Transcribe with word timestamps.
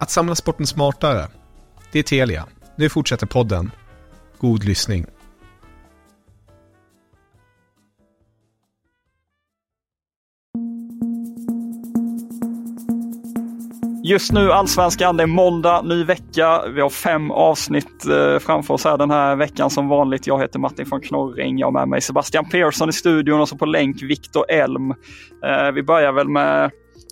Att 0.00 0.10
samla 0.10 0.34
sporten 0.34 0.66
smartare. 0.66 1.28
Det 1.92 1.98
är 1.98 2.02
Telia. 2.02 2.46
Nu 2.76 2.88
fortsätter 2.88 3.26
podden. 3.26 3.70
God 4.38 4.64
lyssning. 4.64 5.06
Just 14.04 14.32
nu 14.32 14.52
Allsvenskan, 14.52 15.16
det 15.16 15.22
är 15.22 15.26
måndag, 15.26 15.82
ny 15.82 16.04
vecka. 16.04 16.62
Vi 16.74 16.80
har 16.80 16.90
fem 16.90 17.30
avsnitt 17.30 18.06
eh, 18.06 18.38
framför 18.38 18.74
oss 18.74 18.84
här 18.84 18.98
den 18.98 19.10
här 19.10 19.36
veckan 19.36 19.70
som 19.70 19.88
vanligt. 19.88 20.26
Jag 20.26 20.40
heter 20.40 20.58
Martin 20.58 20.88
von 20.90 21.00
Knorring, 21.00 21.58
jag 21.58 21.66
har 21.66 21.72
med 21.72 21.88
mig 21.88 22.00
Sebastian 22.00 22.44
Persson 22.50 22.88
i 22.88 22.92
studion 22.92 23.40
och 23.40 23.48
så 23.48 23.56
på 23.56 23.66
länk 23.66 24.02
Viktor 24.02 24.50
Elm. 24.50 24.90
Eh, 25.44 25.72
vi 25.74 25.82
börjar 25.82 26.12
väl 26.12 26.28
med 26.28 26.70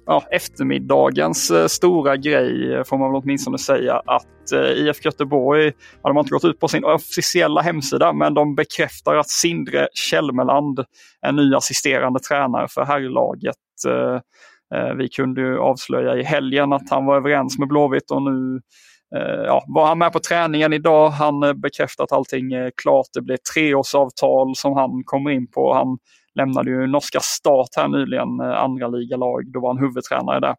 ja, 0.08 0.24
eftermiddagens 0.30 1.50
eh, 1.50 1.66
stora 1.66 2.16
grej 2.16 2.74
eh, 2.74 2.84
får 2.84 2.98
man 2.98 3.12
väl 3.12 3.22
åtminstone 3.22 3.58
säga 3.58 4.02
att 4.06 4.52
eh, 4.52 4.60
IF 4.60 4.78
IFK 4.78 5.04
Göteborg, 5.04 5.64
ja, 6.02 6.08
de 6.08 6.16
har 6.16 6.22
inte 6.22 6.30
gått 6.30 6.44
ut 6.44 6.60
på 6.60 6.68
sin 6.68 6.84
officiella 6.84 7.60
hemsida, 7.60 8.12
men 8.12 8.34
de 8.34 8.54
bekräftar 8.54 9.14
att 9.14 9.28
Sindre 9.28 9.88
Kjellmeland 9.92 10.84
är 11.22 11.32
ny 11.32 11.54
assisterande 11.54 12.20
tränare 12.20 12.66
för 12.70 12.84
herrlaget. 12.84 13.56
Vi 14.96 15.08
kunde 15.08 15.40
ju 15.40 15.58
avslöja 15.58 16.16
i 16.16 16.22
helgen 16.22 16.72
att 16.72 16.90
han 16.90 17.06
var 17.06 17.16
överens 17.16 17.58
med 17.58 17.68
Blåvitt 17.68 18.10
och 18.10 18.22
nu 18.22 18.60
ja, 19.46 19.64
var 19.66 19.86
han 19.86 19.98
med 19.98 20.12
på 20.12 20.20
träningen 20.20 20.72
idag. 20.72 21.10
Han 21.10 21.40
bekräftat 21.40 21.60
bekräftar 21.60 22.04
att 22.04 22.12
allting 22.12 22.52
är 22.52 22.72
klart. 22.82 23.06
Det 23.14 23.20
blir 23.20 23.38
treårsavtal 23.54 24.56
som 24.56 24.72
han 24.72 25.02
kommer 25.04 25.30
in 25.30 25.50
på. 25.50 25.74
Han 25.74 25.98
lämnade 26.38 26.70
ju 26.70 26.86
norska 26.86 27.20
stat 27.20 27.68
här 27.76 27.88
nyligen, 27.88 28.40
eh, 28.40 28.62
andra 28.62 28.88
ligalag. 28.88 29.52
Då 29.52 29.60
var 29.60 29.68
han 29.68 29.78
huvudtränare 29.78 30.40
där. 30.40 30.54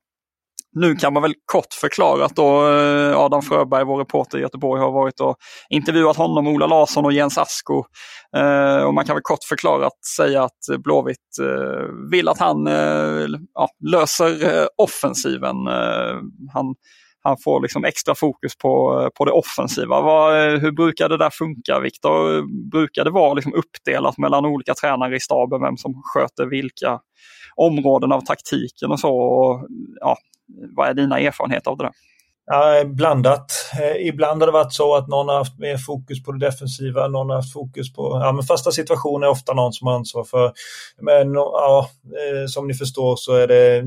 Nu 0.71 0.95
kan 0.95 1.13
man 1.13 1.23
väl 1.23 1.33
kort 1.45 1.73
förklara 1.81 2.25
att 2.25 2.35
då 2.35 2.67
eh, 2.67 3.17
Adam 3.17 3.41
Fröberg, 3.41 3.85
vår 3.85 3.97
reporter 3.97 4.37
i 4.37 4.41
Göteborg, 4.41 4.81
har 4.81 4.91
varit 4.91 5.19
och 5.19 5.35
intervjuat 5.69 6.17
honom, 6.17 6.47
Ola 6.47 6.67
Larsson 6.67 7.05
och 7.05 7.13
Jens 7.13 7.37
Asko. 7.37 7.83
Eh, 8.37 8.83
och 8.83 8.93
man 8.93 9.05
kan 9.05 9.15
väl 9.15 9.23
kort 9.23 9.43
förklara 9.49 9.87
att 9.87 10.05
säga 10.17 10.43
att 10.43 10.83
Blåvitt 10.83 11.37
vill 12.11 12.27
att 12.27 12.39
han 12.39 12.65
ja, 13.53 13.67
löser 13.91 14.29
offensiven. 14.77 15.55
han, 16.53 16.75
han 17.21 17.37
får 17.43 17.61
liksom 17.61 17.85
extra 17.85 18.15
fokus 18.15 18.57
på, 18.57 19.09
på 19.15 19.25
det 19.25 19.31
offensiva. 19.31 20.01
Vad, 20.01 20.59
hur 20.59 20.71
brukar 20.71 21.09
det 21.09 21.17
där 21.17 21.29
funka, 21.29 21.79
Viktor? 21.79 22.43
Brukar 22.71 23.03
det 23.03 23.11
vara 23.11 23.33
liksom 23.33 23.53
uppdelat 23.53 24.17
mellan 24.17 24.45
olika 24.45 24.73
tränare 24.73 25.15
i 25.15 25.19
staben, 25.19 25.61
vem 25.61 25.77
som 25.77 26.01
sköter 26.13 26.45
vilka 26.45 26.99
områden 27.55 28.11
av 28.11 28.21
taktiken 28.21 28.91
och 28.91 28.99
så? 28.99 29.17
Och, 29.17 29.67
ja, 29.99 30.17
vad 30.75 30.89
är 30.89 30.93
dina 30.93 31.19
erfarenheter 31.19 31.71
av 31.71 31.77
det 31.77 31.83
där? 31.83 31.93
Ja, 32.51 32.83
blandat. 32.85 33.51
Eh, 33.79 34.07
ibland 34.07 34.41
har 34.41 34.47
det 34.47 34.53
varit 34.53 34.73
så 34.73 34.95
att 34.95 35.07
någon 35.07 35.27
har 35.27 35.35
haft 35.35 35.59
mer 35.59 35.77
fokus 35.77 36.23
på 36.23 36.31
det 36.31 36.45
defensiva, 36.45 37.07
någon 37.07 37.29
har 37.29 37.35
haft 37.35 37.53
fokus 37.53 37.93
på... 37.93 38.19
Ja, 38.23 38.31
men 38.31 38.43
fasta 38.43 38.71
situationer 38.71 39.27
är 39.27 39.31
ofta 39.31 39.53
någon 39.53 39.73
som 39.73 39.87
har 39.87 39.95
ansvar 39.95 40.23
för. 40.23 40.51
Men 41.01 41.33
ja, 41.33 41.89
eh, 42.05 42.47
som 42.47 42.67
ni 42.67 42.73
förstår 42.73 43.15
så 43.15 43.33
är 43.33 43.47
det 43.47 43.83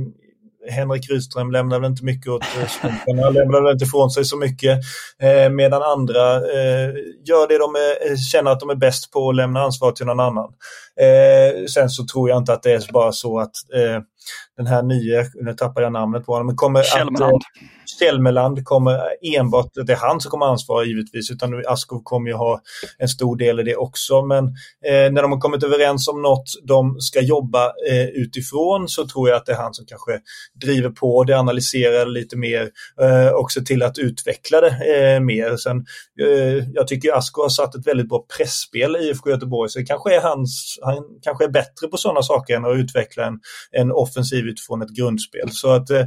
Henrik 0.71 1.11
Rydström 1.11 1.51
lämnar 1.51 1.81
väl 1.81 1.91
inte 1.91 2.05
mycket 2.05 2.29
åt 2.29 2.43
eh, 2.43 2.69
slumpen. 2.69 3.25
Han 3.25 3.33
lämnar 3.35 3.63
väl 3.63 3.73
inte 3.73 3.85
ifrån 3.85 4.11
sig 4.11 4.25
så 4.25 4.37
mycket. 4.37 4.79
Eh, 5.23 5.51
medan 5.51 5.83
andra 5.83 6.37
eh, 6.37 6.91
gör 7.25 7.49
det 7.49 7.59
de 7.59 7.75
är, 7.75 8.17
känner 8.17 8.51
att 8.51 8.61
de 8.61 8.71
är 8.71 8.75
bäst 8.75 9.13
på 9.13 9.21
och 9.21 9.35
lämnar 9.35 9.61
ansvar 9.61 9.93
till 9.93 10.07
någon 10.07 10.21
annan. 10.21 10.53
Sen 11.75 11.91
så 11.91 12.07
tror 12.07 12.29
jag 12.29 12.39
inte 12.39 12.53
att 12.53 12.63
det 12.63 12.73
är 12.73 12.93
bara 12.93 13.13
så 13.13 13.39
att 13.39 13.53
den 14.57 14.67
här 14.67 14.83
nya, 14.83 15.25
nu 15.35 15.55
tappar 15.55 15.83
jag 15.83 15.93
namnet 15.93 16.27
på 16.27 16.33
honom, 16.33 16.47
men 16.47 16.57
kommer 16.57 16.83
Kjellmeland. 16.83 17.35
att, 17.35 17.43
Kjellmeland 18.03 18.65
kommer 18.65 19.01
enbart, 19.37 19.71
det 19.87 19.93
är 19.93 19.97
han 19.97 20.21
som 20.21 20.31
kommer 20.31 20.47
ansvara 20.47 20.85
givetvis, 20.85 21.31
utan 21.31 21.63
Askov 21.67 22.01
kommer 22.05 22.31
ju 22.31 22.37
ha 22.37 22.61
en 22.99 23.09
stor 23.09 23.37
del 23.37 23.61
i 23.61 23.63
det 23.63 23.77
också. 23.77 24.23
Men 24.23 24.45
eh, 24.87 25.13
när 25.13 25.23
de 25.23 25.33
har 25.33 25.41
kommit 25.41 25.63
överens 25.63 26.09
om 26.09 26.23
något 26.23 26.45
de 26.65 27.01
ska 27.01 27.21
jobba 27.21 27.67
eh, 27.67 28.09
utifrån 28.09 28.89
så 28.89 29.07
tror 29.07 29.29
jag 29.29 29.37
att 29.37 29.47
det 29.47 29.53
är 29.53 29.57
han 29.57 29.75
som 29.75 29.87
kanske 29.87 30.21
driver 30.61 30.91
på 30.91 31.25
det, 31.25 31.39
analyserar 31.39 32.07
lite 32.07 32.37
mer 32.37 32.71
eh, 33.01 33.29
och 33.29 33.53
ser 33.53 33.61
till 33.61 33.83
att 33.83 33.99
utveckla 33.99 34.61
det 34.61 34.69
eh, 34.69 35.21
mer. 35.21 35.57
Sen, 35.57 35.77
eh, 36.23 36.65
jag 36.73 36.89
tycker 36.89 37.13
Asko 37.13 37.43
har 37.43 37.49
satt 37.49 37.75
ett 37.75 37.87
väldigt 37.87 38.09
bra 38.09 38.27
pressspel 38.37 38.97
i 38.97 39.09
IFK 39.09 39.31
Göteborg, 39.31 39.71
så 39.71 39.79
det 39.79 39.85
kanske 39.85 40.17
är 40.17 40.21
hans, 40.21 40.79
han 40.83 41.05
kanske 41.23 41.45
är 41.45 41.49
bättre 41.49 41.89
på 41.91 41.97
sådana 41.97 42.23
saker 42.23 42.57
än 42.57 42.65
att 42.65 42.77
utveckla 42.77 43.27
en, 43.27 43.41
en 43.71 43.93
offensiv 43.93 44.45
utifrån 44.45 44.83
ett 44.83 44.97
grundspel. 44.97 45.51
Så 45.51 45.71
att 45.71 45.91
eh, 45.91 46.07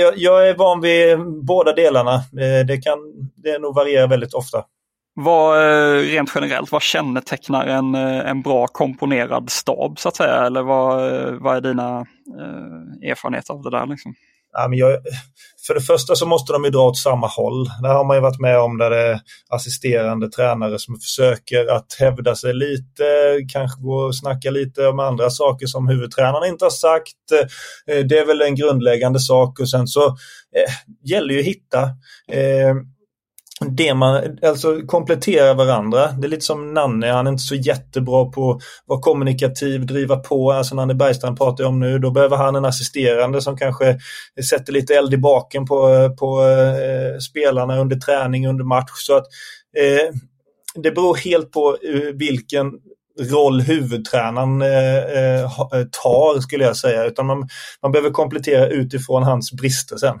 jag, 0.00 0.18
jag 0.18 0.48
är 0.48 0.54
van 0.54 0.80
vid 0.80 1.17
Eh, 1.20 1.26
båda 1.42 1.72
delarna. 1.72 2.14
Eh, 2.14 2.66
det 2.66 2.76
kan 2.82 2.98
det 3.36 3.58
nog 3.58 3.74
variera 3.74 4.06
väldigt 4.06 4.34
ofta. 4.34 4.64
Vad, 5.14 5.58
eh, 5.58 6.00
rent 6.00 6.32
generellt, 6.34 6.72
vad 6.72 6.82
kännetecknar 6.82 7.66
en, 7.66 7.94
en 7.94 8.42
bra 8.42 8.66
komponerad 8.66 9.50
stab 9.50 9.98
så 9.98 10.08
att 10.08 10.16
säga? 10.16 10.46
Eller 10.46 10.62
vad, 10.62 11.12
vad 11.34 11.56
är 11.56 11.60
dina 11.60 12.06
eh, 12.38 13.10
erfarenheter 13.10 13.54
av 13.54 13.62
det 13.62 13.70
där? 13.70 13.86
Liksom? 13.86 14.14
Ja, 14.52 14.68
men 14.68 14.78
jag, 14.78 14.98
för 15.66 15.74
det 15.74 15.80
första 15.80 16.14
så 16.14 16.26
måste 16.26 16.52
de 16.52 16.64
ju 16.64 16.70
dra 16.70 16.88
åt 16.88 16.98
samma 16.98 17.26
håll. 17.26 17.66
Det 17.82 17.88
har 17.88 18.04
man 18.04 18.16
ju 18.16 18.20
varit 18.20 18.40
med 18.40 18.58
om 18.58 18.78
där 18.78 18.90
det 18.90 19.02
är 19.02 19.20
assisterande 19.48 20.28
tränare 20.30 20.78
som 20.78 21.00
försöker 21.00 21.66
att 21.66 21.96
hävda 21.98 22.34
sig 22.34 22.54
lite, 22.54 23.04
kanske 23.52 23.80
gå 23.80 23.94
och 23.94 24.16
snacka 24.16 24.50
lite 24.50 24.86
om 24.86 24.98
andra 24.98 25.30
saker 25.30 25.66
som 25.66 25.88
huvudtränaren 25.88 26.48
inte 26.48 26.64
har 26.64 26.70
sagt. 26.70 27.32
Eh, 27.86 28.04
det 28.04 28.18
är 28.18 28.26
väl 28.26 28.42
en 28.42 28.54
grundläggande 28.54 29.20
sak 29.20 29.60
och 29.60 29.70
sen 29.70 29.86
så 29.86 30.06
eh, 30.06 30.72
gäller 31.04 31.34
ju 31.34 31.40
att 31.40 31.46
hitta 31.46 31.82
eh, 32.32 32.74
det 33.60 33.94
man, 33.94 34.38
alltså 34.42 34.80
kompletterar 34.86 35.54
varandra. 35.54 36.12
Det 36.12 36.26
är 36.26 36.28
lite 36.28 36.44
som 36.44 36.74
Nanne, 36.74 37.06
han 37.06 37.26
är 37.26 37.30
inte 37.30 37.42
så 37.42 37.54
jättebra 37.54 38.24
på 38.24 38.50
att 38.50 38.62
vara 38.86 39.00
kommunikativ, 39.00 39.86
driva 39.86 40.16
på. 40.16 40.52
Alltså 40.52 40.74
Nanne 40.74 40.94
Bergstrand 40.94 41.38
pratar 41.38 41.64
jag 41.64 41.68
om 41.68 41.80
nu, 41.80 41.98
då 41.98 42.10
behöver 42.10 42.36
han 42.36 42.56
en 42.56 42.64
assisterande 42.64 43.42
som 43.42 43.56
kanske 43.56 43.98
sätter 44.50 44.72
lite 44.72 44.94
eld 44.94 45.14
i 45.14 45.18
baken 45.18 45.66
på, 45.66 46.10
på 46.18 46.42
eh, 46.42 47.18
spelarna 47.18 47.78
under 47.78 47.96
träning, 47.96 48.48
under 48.48 48.64
match. 48.64 48.90
Så 48.94 49.16
att 49.16 49.26
eh, 49.78 50.14
det 50.74 50.90
beror 50.90 51.16
helt 51.16 51.52
på 51.52 51.76
eh, 51.82 52.14
vilken 52.14 52.72
roll 53.20 53.60
huvudtränaren 53.60 54.62
eh, 54.62 54.96
eh, 54.96 55.42
eh, 55.42 55.86
tar 56.02 56.40
skulle 56.40 56.64
jag 56.64 56.76
säga. 56.76 57.04
Utan 57.04 57.26
man, 57.26 57.48
man 57.82 57.92
behöver 57.92 58.10
komplettera 58.10 58.68
utifrån 58.68 59.22
hans 59.22 59.52
brister 59.52 59.96
sen. 59.96 60.20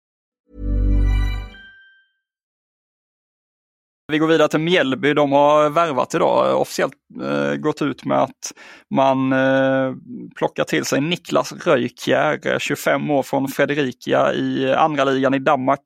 Vi 4.11 4.17
går 4.17 4.27
vidare 4.27 4.47
till 4.47 4.59
Mjällby. 4.59 5.13
De 5.13 5.31
har 5.31 5.69
värvat 5.69 6.15
idag, 6.15 6.61
officiellt 6.61 6.93
eh, 7.23 7.55
gått 7.55 7.81
ut 7.81 8.05
med 8.05 8.17
att 8.17 8.53
man 8.95 9.33
eh, 9.33 9.93
plockar 10.35 10.63
till 10.63 10.85
sig 10.85 11.01
Niklas 11.01 11.53
Röjkjär, 11.65 12.47
eh, 12.47 12.57
25 12.59 13.11
år 13.11 13.23
från 13.23 13.47
Fredrikia 13.47 14.33
i 14.33 14.63
eh, 14.69 14.83
andra 14.83 15.03
ligan 15.03 15.33
i 15.33 15.39
Danmark. 15.39 15.81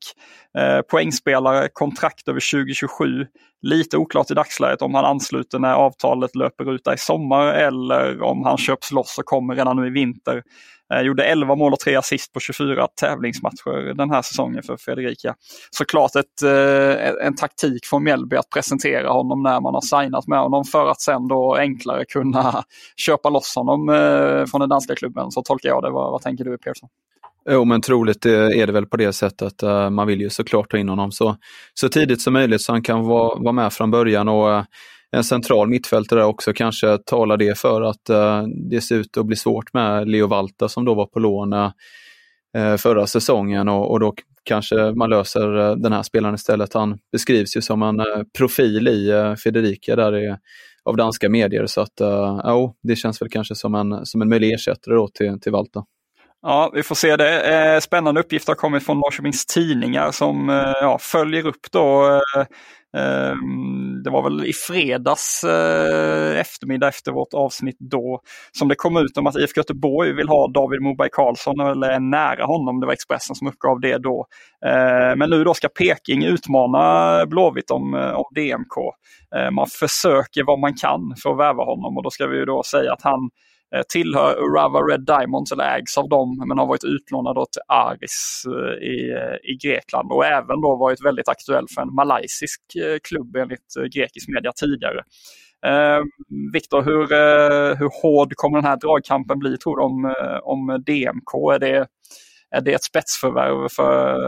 Eh, 0.58 0.80
poängspelare, 0.80 1.68
kontrakt 1.72 2.28
över 2.28 2.52
2027. 2.52 3.26
Lite 3.62 3.96
oklart 3.96 4.30
i 4.30 4.34
dagsläget 4.34 4.82
om 4.82 4.94
han 4.94 5.04
ansluter 5.04 5.58
när 5.58 5.74
avtalet 5.74 6.36
löper 6.36 6.74
ut 6.74 6.88
i 6.94 6.98
sommar 6.98 7.46
eller 7.46 8.22
om 8.22 8.44
han 8.44 8.56
köps 8.56 8.92
loss 8.92 9.18
och 9.18 9.24
kommer 9.24 9.54
redan 9.54 9.76
nu 9.76 9.86
i 9.86 9.90
vinter. 9.90 10.42
Eh, 10.94 11.00
gjorde 11.00 11.24
11 11.24 11.54
mål 11.54 11.72
och 11.72 11.80
3 11.80 11.96
assist 11.96 12.32
på 12.32 12.40
24 12.40 12.88
tävlingsmatcher 13.00 13.94
den 13.94 14.10
här 14.10 14.22
säsongen 14.22 14.62
för 14.62 14.76
Fredrika. 14.76 15.34
Såklart 15.70 16.16
ett, 16.16 16.42
eh, 16.42 17.26
en 17.26 17.36
taktik 17.36 17.86
från 17.86 18.04
Mjällby 18.04 18.36
att 18.36 18.50
presentera 18.50 19.08
honom 19.08 19.42
när 19.42 19.60
man 19.60 19.74
har 19.74 19.80
signat 19.80 20.26
med 20.26 20.38
honom 20.38 20.64
för 20.64 20.90
att 20.90 21.00
sen 21.00 21.28
då 21.28 21.54
enklare 21.54 22.04
kunna 22.04 22.64
köpa 22.96 23.30
loss 23.30 23.54
honom 23.56 23.88
eh, 23.88 24.44
från 24.46 24.60
den 24.60 24.68
danska 24.68 24.94
klubben. 24.94 25.30
Så 25.30 25.42
tolkar 25.42 25.68
jag 25.68 25.82
det. 25.82 25.90
Vad, 25.90 26.10
vad 26.10 26.22
tänker 26.22 26.44
du 26.44 26.58
Persson? 26.58 26.88
Jo, 27.50 27.64
men 27.64 27.80
troligt 27.80 28.26
är 28.26 28.66
det 28.66 28.72
väl 28.72 28.86
på 28.86 28.96
det 28.96 29.12
sättet. 29.12 29.62
Man 29.90 30.06
vill 30.06 30.20
ju 30.20 30.30
såklart 30.30 30.70
ta 30.70 30.76
in 30.76 30.88
honom 30.88 31.12
så, 31.12 31.36
så 31.74 31.88
tidigt 31.88 32.20
som 32.22 32.32
möjligt 32.32 32.62
så 32.62 32.72
han 32.72 32.82
kan 32.82 33.02
vara, 33.02 33.38
vara 33.38 33.52
med 33.52 33.72
från 33.72 33.90
början. 33.90 34.28
och 34.28 34.64
en 35.10 35.24
central 35.24 35.68
mittfältare 35.68 36.24
också 36.24 36.52
kanske 36.52 36.98
talar 36.98 37.36
det 37.36 37.58
för 37.58 37.82
att 37.82 38.08
eh, 38.08 38.42
det 38.70 38.80
ser 38.80 38.96
ut 38.96 39.16
att 39.16 39.26
bli 39.26 39.36
svårt 39.36 39.72
med 39.74 40.08
Leo 40.08 40.26
Valta 40.26 40.68
som 40.68 40.84
då 40.84 40.94
var 40.94 41.06
på 41.06 41.18
lån 41.18 41.52
eh, 41.52 41.70
eh, 42.56 42.76
förra 42.76 43.06
säsongen 43.06 43.68
och, 43.68 43.90
och, 43.90 44.00
då 44.00 44.14
kanske 44.42 44.92
man 44.92 45.10
löser 45.10 45.76
den 45.76 45.92
här 45.92 46.02
spelaren 46.02 46.34
istället. 46.34 46.74
Han 46.74 46.98
beskrivs 47.12 47.56
ju 47.56 47.60
som 47.60 47.82
en 47.82 48.02
profil 48.38 48.88
i 48.88 49.34
Federica 49.44 49.96
där 49.96 50.12
är, 50.12 50.38
av 50.84 50.96
danska 50.96 51.28
medier 51.28 51.66
så 51.66 51.80
att 51.80 51.92
ja, 51.98 52.74
det 52.82 52.96
känns 52.96 53.22
väl 53.22 53.28
kanske 53.28 53.54
som 53.54 53.74
en, 53.74 54.06
som 54.06 54.22
en 54.22 54.28
möjlig 54.28 54.52
ersättare 54.52 54.94
då 54.94 55.08
till, 55.08 55.40
till 55.40 55.52
Valta. 55.52 55.84
Ja, 56.42 56.70
vi 56.74 56.82
får 56.82 56.94
se 56.94 57.16
det. 57.16 57.80
Spännande 57.82 58.20
uppgifter 58.20 58.50
har 58.50 58.56
kommit 58.56 58.86
från 58.86 58.96
Norrköpings 58.96 59.46
Tidningar 59.46 60.10
som 60.10 60.50
eh, 60.50 60.72
ja, 60.80 60.98
följer 61.00 61.46
upp 61.46 61.72
då 61.72 62.06
eh, 62.06 62.46
ehm, 63.02 64.02
det 64.02 64.10
var 64.10 64.22
väl 64.22 64.46
i 64.46 64.52
fredags 64.52 65.44
eh, 65.44 66.40
eftermiddag 66.40 66.88
efter 66.88 67.12
vårt 67.12 67.34
avsnitt 67.34 67.76
då 67.78 68.20
som 68.52 68.68
det 68.68 68.74
kom 68.74 68.96
ut 68.96 69.16
om 69.16 69.26
att 69.26 69.36
IFK 69.36 69.58
Göteborg 69.58 70.12
vill 70.12 70.28
ha 70.28 70.48
David 70.48 70.82
Moberg 70.82 71.08
Karlsson 71.12 71.60
eller 71.60 71.88
är 71.88 72.00
nära 72.00 72.44
honom. 72.44 72.80
Det 72.80 72.86
var 72.86 72.92
Expressen 72.92 73.36
som 73.36 73.48
uppgav 73.48 73.80
det 73.80 73.98
då. 73.98 74.26
Men 75.16 75.30
nu 75.30 75.44
då 75.44 75.54
ska 75.54 75.68
Peking 75.68 76.24
utmana 76.24 77.26
Blåvitt 77.26 77.70
om, 77.70 77.94
om 77.94 78.24
DMK. 78.34 78.74
Man 79.52 79.66
försöker 79.66 80.44
vad 80.44 80.58
man 80.58 80.74
kan 80.74 81.14
för 81.22 81.30
att 81.30 81.38
värva 81.38 81.64
honom 81.64 81.96
och 81.96 82.02
då 82.02 82.10
ska 82.10 82.26
vi 82.26 82.44
då 82.44 82.62
säga 82.62 82.92
att 82.92 83.02
han 83.02 83.30
Eh, 83.74 83.82
tillhör 83.88 84.36
Urava 84.38 84.80
Red 84.80 85.06
Diamonds 85.06 85.52
eller 85.52 85.78
ägs 85.78 85.98
av 85.98 86.08
dem 86.08 86.44
men 86.48 86.58
har 86.58 86.66
varit 86.66 86.84
utlånad 86.84 87.36
till 87.36 87.62
Aris 87.68 88.42
eh, 88.46 88.88
i, 88.88 89.12
eh, 89.12 89.50
i 89.50 89.58
Grekland 89.62 90.12
och 90.12 90.26
även 90.26 90.60
då 90.60 90.76
varit 90.76 91.04
väldigt 91.04 91.28
aktuell 91.28 91.66
för 91.74 91.82
en 91.82 91.94
malaysisk 91.94 92.60
klubb 93.08 93.36
enligt 93.36 93.74
grekisk 93.94 94.28
media 94.28 94.52
tidigare. 94.52 95.02
Eh, 95.66 96.02
Viktor, 96.52 96.82
hur, 96.82 97.06
hur 97.76 98.02
hård 98.02 98.32
kommer 98.34 98.58
den 98.58 98.70
här 98.70 98.76
dragkampen 98.76 99.38
bli 99.38 99.58
tror 99.58 99.76
du 99.76 99.82
om, 99.82 100.14
om 100.42 100.82
DMK? 100.86 101.54
Är 101.54 101.58
det, 101.58 101.86
är 102.50 102.60
det 102.60 102.72
ett 102.72 102.84
spetsförvärv 102.84 103.68
för 103.68 104.18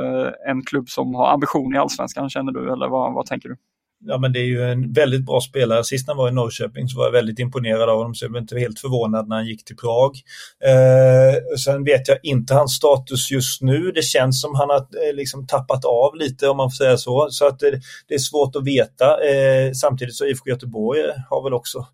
en 0.49 0.65
klubb 0.65 0.89
som 0.89 1.15
har 1.15 1.33
ambition 1.33 1.75
i 1.75 1.79
allsvenskan 1.79 2.31
känner 2.31 2.53
du 2.53 2.73
eller 2.73 2.89
vad, 2.89 3.15
vad 3.15 3.27
tänker 3.27 3.49
du? 3.49 3.57
Ja, 4.05 4.19
men 4.19 4.33
det 4.33 4.39
är 4.39 4.45
ju 4.45 4.63
en 4.63 4.93
väldigt 4.93 5.27
bra 5.27 5.41
spelare. 5.41 5.85
Sist 5.85 6.07
när 6.07 6.15
han 6.15 6.23
var 6.23 6.29
i 6.29 6.33
Norrköping 6.33 6.89
så 6.89 6.99
var 6.99 7.05
jag 7.05 7.13
väldigt 7.13 7.39
imponerad 7.39 7.89
av 7.89 7.97
honom, 7.97 8.15
så 8.15 8.25
jag 8.25 8.31
blev 8.31 8.43
inte 8.43 8.59
helt 8.59 8.81
förvånad 8.81 9.29
när 9.29 9.37
han 9.37 9.47
gick 9.47 9.65
till 9.65 9.77
Prag. 9.77 10.17
Eh, 10.65 11.57
sen 11.59 11.85
vet 11.85 12.09
jag 12.09 12.19
inte 12.23 12.55
hans 12.55 12.75
status 12.75 13.31
just 13.31 13.63
nu. 13.63 13.93
Det 13.93 14.03
känns 14.03 14.41
som 14.41 14.55
han 14.55 14.69
har 14.69 14.79
eh, 14.79 15.15
liksom 15.15 15.47
tappat 15.47 15.85
av 15.85 16.17
lite 16.17 16.49
om 16.49 16.57
man 16.57 16.71
får 16.71 16.85
säga 16.85 16.97
så. 16.97 17.29
Så 17.31 17.47
att 17.47 17.59
det, 17.59 17.81
det 18.09 18.15
är 18.15 18.19
svårt 18.19 18.57
att 18.57 18.67
veta. 18.67 19.29
Eh, 19.29 19.73
samtidigt 19.73 20.15
så 20.15 20.27
IFK 20.27 20.51
Göteborg 20.51 21.01
eh, 21.01 21.15
har 21.31 21.45
väl 21.45 21.55
också 21.55 21.87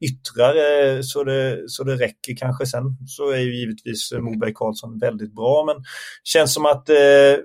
yttrar 0.00 0.54
eh, 0.56 1.00
så 1.02 1.24
det, 1.24 1.62
så 1.66 1.84
det 1.84 1.96
räcker 1.96 2.36
kanske. 2.36 2.66
Sen 2.66 2.82
så 3.06 3.30
är 3.30 3.38
ju 3.38 3.60
givetvis 3.60 4.12
Moberg 4.12 4.52
Karlsson 4.54 4.98
väldigt 4.98 5.34
bra, 5.34 5.64
men 5.66 5.84
känns 6.24 6.54
som 6.54 6.66
att 6.66 6.88
eh, 6.88 6.96
eh, 6.96 7.36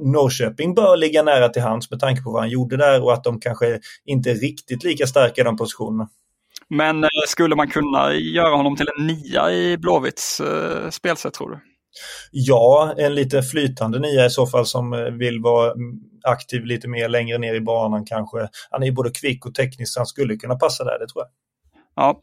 Norrköping 0.00 0.74
bör 0.74 0.96
ligga 0.96 1.22
nära 1.22 1.48
till 1.48 1.62
hands 1.62 1.90
med 1.90 2.00
tanke 2.00 2.22
på 2.22 2.30
vad 2.30 2.42
han 2.42 2.50
gjorde 2.50 2.76
där 2.76 3.02
och 3.02 3.12
att 3.12 3.24
de 3.24 3.40
kanske 3.40 3.80
inte 4.04 4.30
är 4.30 4.34
riktigt 4.34 4.84
lika 4.84 5.06
starka 5.06 5.40
i 5.40 5.44
de 5.44 5.56
positionerna. 5.56 6.08
Men 6.68 7.04
eh, 7.04 7.08
skulle 7.28 7.56
man 7.56 7.68
kunna 7.68 8.14
göra 8.14 8.56
honom 8.56 8.76
till 8.76 8.88
en 8.98 9.06
nia 9.06 9.52
i 9.52 9.76
Blåvitts 9.78 10.40
eh, 10.40 10.90
spelsätt 10.90 11.34
tror 11.34 11.50
du? 11.50 11.58
Ja, 12.30 12.94
en 12.98 13.14
lite 13.14 13.42
flytande 13.42 13.98
nia 13.98 14.26
i 14.26 14.30
så 14.30 14.46
fall 14.46 14.66
som 14.66 14.92
eh, 14.92 14.98
vill 15.00 15.40
vara 15.40 15.72
aktiv 16.22 16.64
lite 16.64 16.88
mer 16.88 17.08
längre 17.08 17.38
ner 17.38 17.54
i 17.54 17.60
banan 17.60 18.04
kanske. 18.06 18.48
Han 18.70 18.82
är 18.82 18.86
ju 18.86 18.92
både 18.92 19.10
kvick 19.10 19.46
och 19.46 19.54
teknisk 19.54 19.92
så 19.92 20.00
han 20.00 20.06
skulle 20.06 20.36
kunna 20.36 20.54
passa 20.54 20.84
där, 20.84 20.98
det 20.98 21.06
tror 21.06 21.24
jag. 21.24 21.28
Ja, 21.96 22.20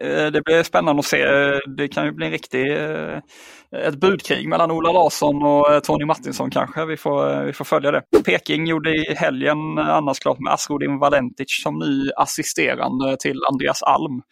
eh, 0.00 0.26
det 0.26 0.42
blir 0.44 0.62
spännande 0.62 1.00
att 1.00 1.06
se. 1.06 1.22
Eh, 1.22 1.58
det 1.76 1.88
kan 1.88 2.04
ju 2.04 2.12
bli 2.12 2.26
en 2.26 2.32
riktig, 2.32 2.72
eh, 2.72 3.18
ett 3.86 3.94
budkrig 3.94 4.48
mellan 4.48 4.70
Ola 4.70 4.92
Larsson 4.92 5.42
och 5.42 5.84
Tony 5.84 6.04
Martinsson 6.04 6.50
kanske. 6.50 6.84
Vi 6.84 6.96
får, 6.96 7.44
vi 7.44 7.52
får 7.52 7.64
följa 7.64 7.90
det. 7.90 8.02
Peking 8.24 8.66
gjorde 8.66 8.90
i 8.90 9.14
helgen 9.14 9.78
annars 9.78 10.18
klart 10.18 10.38
med 10.38 10.52
Asrodin 10.52 10.98
Valentic 10.98 11.62
som 11.62 11.78
ny 11.78 12.10
assisterande 12.16 13.16
till 13.16 13.40
Andreas 13.52 13.82
Alm. 13.82 14.22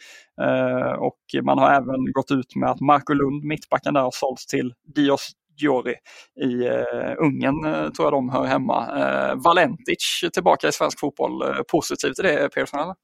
Och 0.98 1.44
man 1.44 1.58
har 1.58 1.70
även 1.70 2.12
gått 2.12 2.30
ut 2.30 2.56
med 2.56 2.70
att 2.70 2.80
Marco 2.80 3.12
Lund, 3.12 3.44
mittbacken 3.44 3.94
där, 3.94 4.00
har 4.00 4.10
sålts 4.10 4.46
till 4.46 4.72
Dios 4.94 5.30
Giori 5.60 5.94
i 6.40 6.68
uh, 6.68 7.14
Ungern, 7.18 7.64
uh, 7.64 7.90
tror 7.90 8.06
jag 8.06 8.12
de 8.12 8.30
hör 8.30 8.44
hemma. 8.44 8.86
Uh, 8.96 9.42
Valentic 9.44 10.24
tillbaka 10.32 10.68
i 10.68 10.72
svensk 10.72 11.00
fotboll. 11.00 11.42
Uh, 11.42 11.62
positivt 11.68 12.14
till 12.14 12.24
det, 12.24 12.48
Persson? 12.54 12.80
Eller? 12.80 12.94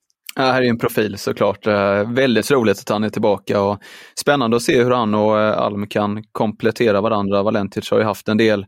Ja, 0.41 0.45
här 0.45 0.63
är 0.63 0.69
en 0.69 0.79
profil 0.79 1.19
såklart. 1.19 1.67
Eh, 1.67 2.13
väldigt 2.13 2.51
roligt 2.51 2.79
att 2.79 2.89
han 2.89 3.05
är 3.05 3.09
tillbaka 3.09 3.63
och 3.63 3.79
spännande 4.21 4.57
att 4.57 4.63
se 4.63 4.83
hur 4.85 4.91
han 4.91 5.15
och 5.15 5.41
eh, 5.41 5.59
Alm 5.59 5.87
kan 5.87 6.25
komplettera 6.33 7.01
varandra. 7.01 7.43
Valentic 7.43 7.91
har 7.91 7.99
ju 7.99 8.05
haft 8.05 8.29
en 8.29 8.37
del 8.37 8.67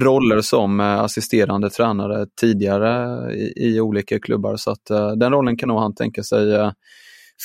roller 0.00 0.40
som 0.40 0.80
eh, 0.80 1.00
assisterande 1.00 1.70
tränare 1.70 2.26
tidigare 2.40 3.32
i, 3.34 3.52
i 3.56 3.80
olika 3.80 4.20
klubbar. 4.20 4.56
Så 4.56 4.70
att 4.70 4.84
den 5.16 5.32
rollen 5.32 5.56
kan 5.56 5.68
nog 5.68 5.78
han 5.78 5.94
tänka 5.94 6.22
sig 6.22 6.72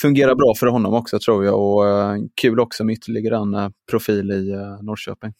fungera 0.02 0.34
bra 0.34 0.54
för 0.56 0.66
honom 0.66 0.94
också 0.94 1.18
tror 1.18 1.44
jag 1.44 1.60
och 1.60 1.84
kul 2.40 2.60
också 2.60 2.84
med 2.84 2.92
ytterligare 2.92 3.36
en 3.36 3.72
profil 3.90 4.30
i 4.30 4.52
Norrköping 4.82 5.32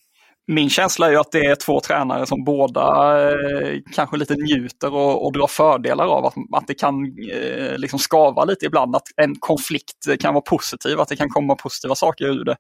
min 0.47 0.71
känsla 0.71 1.07
är 1.07 1.11
ju 1.11 1.17
att 1.17 1.33
det 1.33 1.47
är 1.47 1.55
två 1.55 1.81
tränare 1.81 2.27
som 2.27 2.45
båda 2.45 3.19
eh, 3.31 3.79
kanske 3.95 4.17
lite 4.17 4.35
njuter 4.35 4.95
och, 4.95 5.27
och 5.27 5.33
drar 5.33 5.47
fördelar 5.47 6.07
av 6.07 6.27
att, 6.27 6.35
att 6.53 6.67
det 6.67 6.75
kan 6.75 7.05
eh, 7.33 7.79
liksom 7.79 7.99
skava 7.99 8.45
lite 8.45 8.67
ibland, 8.67 8.97
att 8.97 9.09
en 9.17 9.35
konflikt 9.35 10.21
kan 10.21 10.35
vara 10.35 10.43
positiv, 10.43 11.01
att 11.01 11.09
det 11.09 11.17
kan 11.17 11.29
komma 11.29 11.55
positiva 11.55 11.95
saker 11.95 12.25
ur 12.25 12.45
det. 12.45 12.57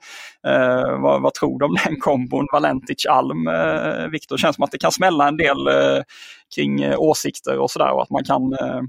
Eh, 0.46 1.00
vad, 1.00 1.22
vad, 1.22 1.34
tror 1.34 1.58
du 1.58 1.64
om 1.64 1.76
den 1.84 2.00
kombon 2.00 2.46
Valentic-Alm, 2.52 3.48
eh, 3.48 4.08
Viktor? 4.08 4.36
känns 4.36 4.56
som 4.56 4.64
att 4.64 4.70
det 4.70 4.78
kan 4.78 4.92
smälla 4.92 5.28
en 5.28 5.36
del 5.36 5.66
eh, 5.66 6.02
kring 6.54 6.82
eh, 6.82 7.00
åsikter 7.00 7.58
och 7.58 7.70
sådär 7.70 7.92
och 7.92 8.02
att 8.02 8.10
man 8.10 8.24
kan 8.24 8.52
eh, 8.52 8.80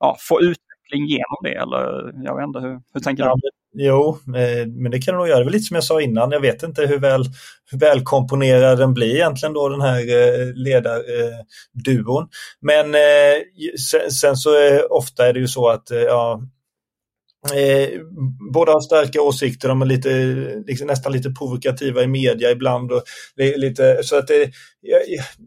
ja, 0.00 0.16
få 0.20 0.40
utveckling 0.40 1.06
genom 1.06 1.38
det, 1.42 1.54
eller 1.54 2.12
jag 2.24 2.36
vet 2.36 2.46
inte, 2.46 2.60
hur, 2.60 2.80
hur 2.94 3.00
tänker 3.00 3.24
ja, 3.24 3.36
du? 3.42 3.61
Jo, 3.74 4.18
eh, 4.26 4.66
men 4.66 4.90
det 4.90 4.98
kan 4.98 5.14
du 5.14 5.18
nog 5.18 5.28
göra. 5.28 5.38
Det 5.38 5.44
var 5.44 5.52
lite 5.52 5.64
som 5.64 5.74
jag 5.74 5.84
sa 5.84 6.00
innan, 6.00 6.30
jag 6.30 6.40
vet 6.40 6.62
inte 6.62 6.86
hur 6.86 6.98
väl 6.98 7.24
hur 7.70 7.78
välkomponerad 7.78 8.78
den 8.78 8.94
blir 8.94 9.14
egentligen 9.14 9.52
då 9.52 9.68
den 9.68 9.80
här 9.80 9.98
eh, 9.98 10.54
ledarduon. 10.54 12.28
Men 12.60 12.94
eh, 12.94 13.42
sen 14.10 14.36
så 14.36 14.50
ofta 14.90 15.28
är 15.28 15.32
det 15.32 15.40
ju 15.40 15.48
så 15.48 15.68
att 15.68 15.90
ja, 15.90 16.42
Eh, 17.50 17.88
båda 18.52 18.72
har 18.72 18.80
starka 18.80 19.22
åsikter, 19.22 19.68
de 19.68 19.82
är 19.82 19.86
lite, 19.86 20.10
liksom, 20.66 20.86
nästan 20.86 21.12
lite 21.12 21.30
provokativa 21.30 22.02
i 22.02 22.06
media 22.06 22.50
ibland. 22.50 22.92
Och 22.92 23.02
lite, 23.36 24.00
så 24.02 24.16
att 24.16 24.26
det, 24.26 24.50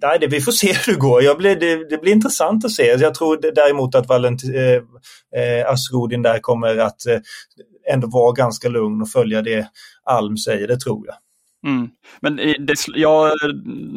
nej, 0.02 0.18
det, 0.20 0.28
vi 0.28 0.42
får 0.42 0.52
se 0.52 0.74
hur 0.86 0.94
det 0.94 1.00
går. 1.00 1.24
Jag 1.24 1.38
blir, 1.38 1.56
det, 1.56 1.90
det 1.90 1.98
blir 1.98 2.12
intressant 2.12 2.66
att 2.66 2.72
se. 2.72 2.84
Jag 2.84 3.14
tror 3.16 3.56
däremot 3.56 3.96
att 3.96 4.08
Valent, 4.08 4.42
eh, 4.44 5.42
eh, 5.42 5.70
Asrodin 5.70 6.22
där 6.22 6.40
kommer 6.40 6.78
att 6.78 7.06
eh, 7.06 7.20
ändå 7.94 8.08
vara 8.08 8.32
ganska 8.32 8.70
lugn 8.70 9.02
och 9.02 9.10
följa 9.10 9.42
det 9.42 9.68
Alm 10.04 10.38
säger, 10.38 10.68
det 10.68 10.80
tror 10.80 11.08
jag. 11.08 11.16
Mm. 11.66 11.90
Men 12.22 12.36
det, 12.36 12.76
ja, 12.96 13.34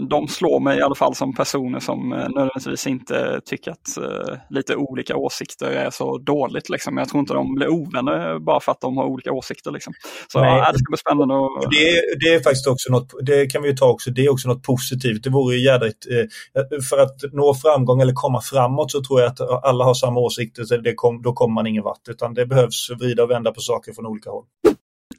de 0.09 0.29
slår 0.29 0.61
mig 0.61 0.79
i 0.79 0.83
alla 0.83 0.95
fall 0.95 1.15
som 1.15 1.35
personer 1.35 1.81
som 1.81 2.13
eh, 2.13 2.19
nödvändigtvis 2.19 2.87
inte 2.87 3.41
tycker 3.45 3.71
att 3.71 3.99
uh, 3.99 4.37
lite 4.51 4.77
olika 4.77 5.17
åsikter 5.17 5.67
är 5.67 5.91
så 5.91 6.19
dåligt. 6.19 6.69
Liksom. 6.69 6.97
Jag 6.97 7.09
tror 7.09 7.21
inte 7.21 7.35
de 7.35 7.55
blir 7.55 7.69
ovänner 7.69 8.39
bara 8.39 8.61
för 8.61 8.73
att 8.73 8.81
de 8.81 8.97
har 8.97 9.05
olika 9.05 9.33
åsikter. 9.33 9.71
Liksom. 9.71 9.93
Så 10.33 10.39
ja, 10.39 10.73
det 10.73 10.79
ska 10.79 10.91
bli 10.91 10.99
spännande. 10.99 11.35
Och... 11.35 11.71
Det, 11.71 12.03
det, 12.21 12.35
är 12.35 12.41
faktiskt 12.41 12.67
också 12.67 12.93
något, 12.93 13.13
det 13.23 13.47
kan 13.47 13.63
vi 13.63 13.77
ta 13.77 13.89
också, 13.89 14.11
det 14.11 14.25
är 14.25 14.33
också 14.33 14.49
något 14.49 14.63
positivt. 14.63 15.23
Det 15.25 15.31
vore 15.31 15.57
ju 15.57 15.65
jädrigt, 15.65 16.07
eh, 16.11 16.81
för 16.91 16.99
att 16.99 17.33
nå 17.33 17.55
framgång 17.55 18.01
eller 18.01 18.13
komma 18.13 18.41
framåt 18.41 18.91
så 18.91 19.03
tror 19.03 19.21
jag 19.21 19.29
att 19.31 19.65
alla 19.65 19.85
har 19.85 19.95
samma 19.95 20.21
åsikter, 20.21 20.65
så 20.65 20.77
det 20.77 20.95
kom, 20.95 21.23
då 21.23 21.33
kommer 21.33 21.55
man 21.55 21.67
ingen 21.67 21.83
vart. 21.83 22.09
Utan 22.09 22.35
det 22.35 22.47
behövs 22.47 22.91
vrida 23.01 23.23
och 23.23 23.31
vända 23.31 23.53
på 23.53 23.61
saker 23.61 23.93
från 23.93 24.07
olika 24.07 24.31
håll. 24.31 24.45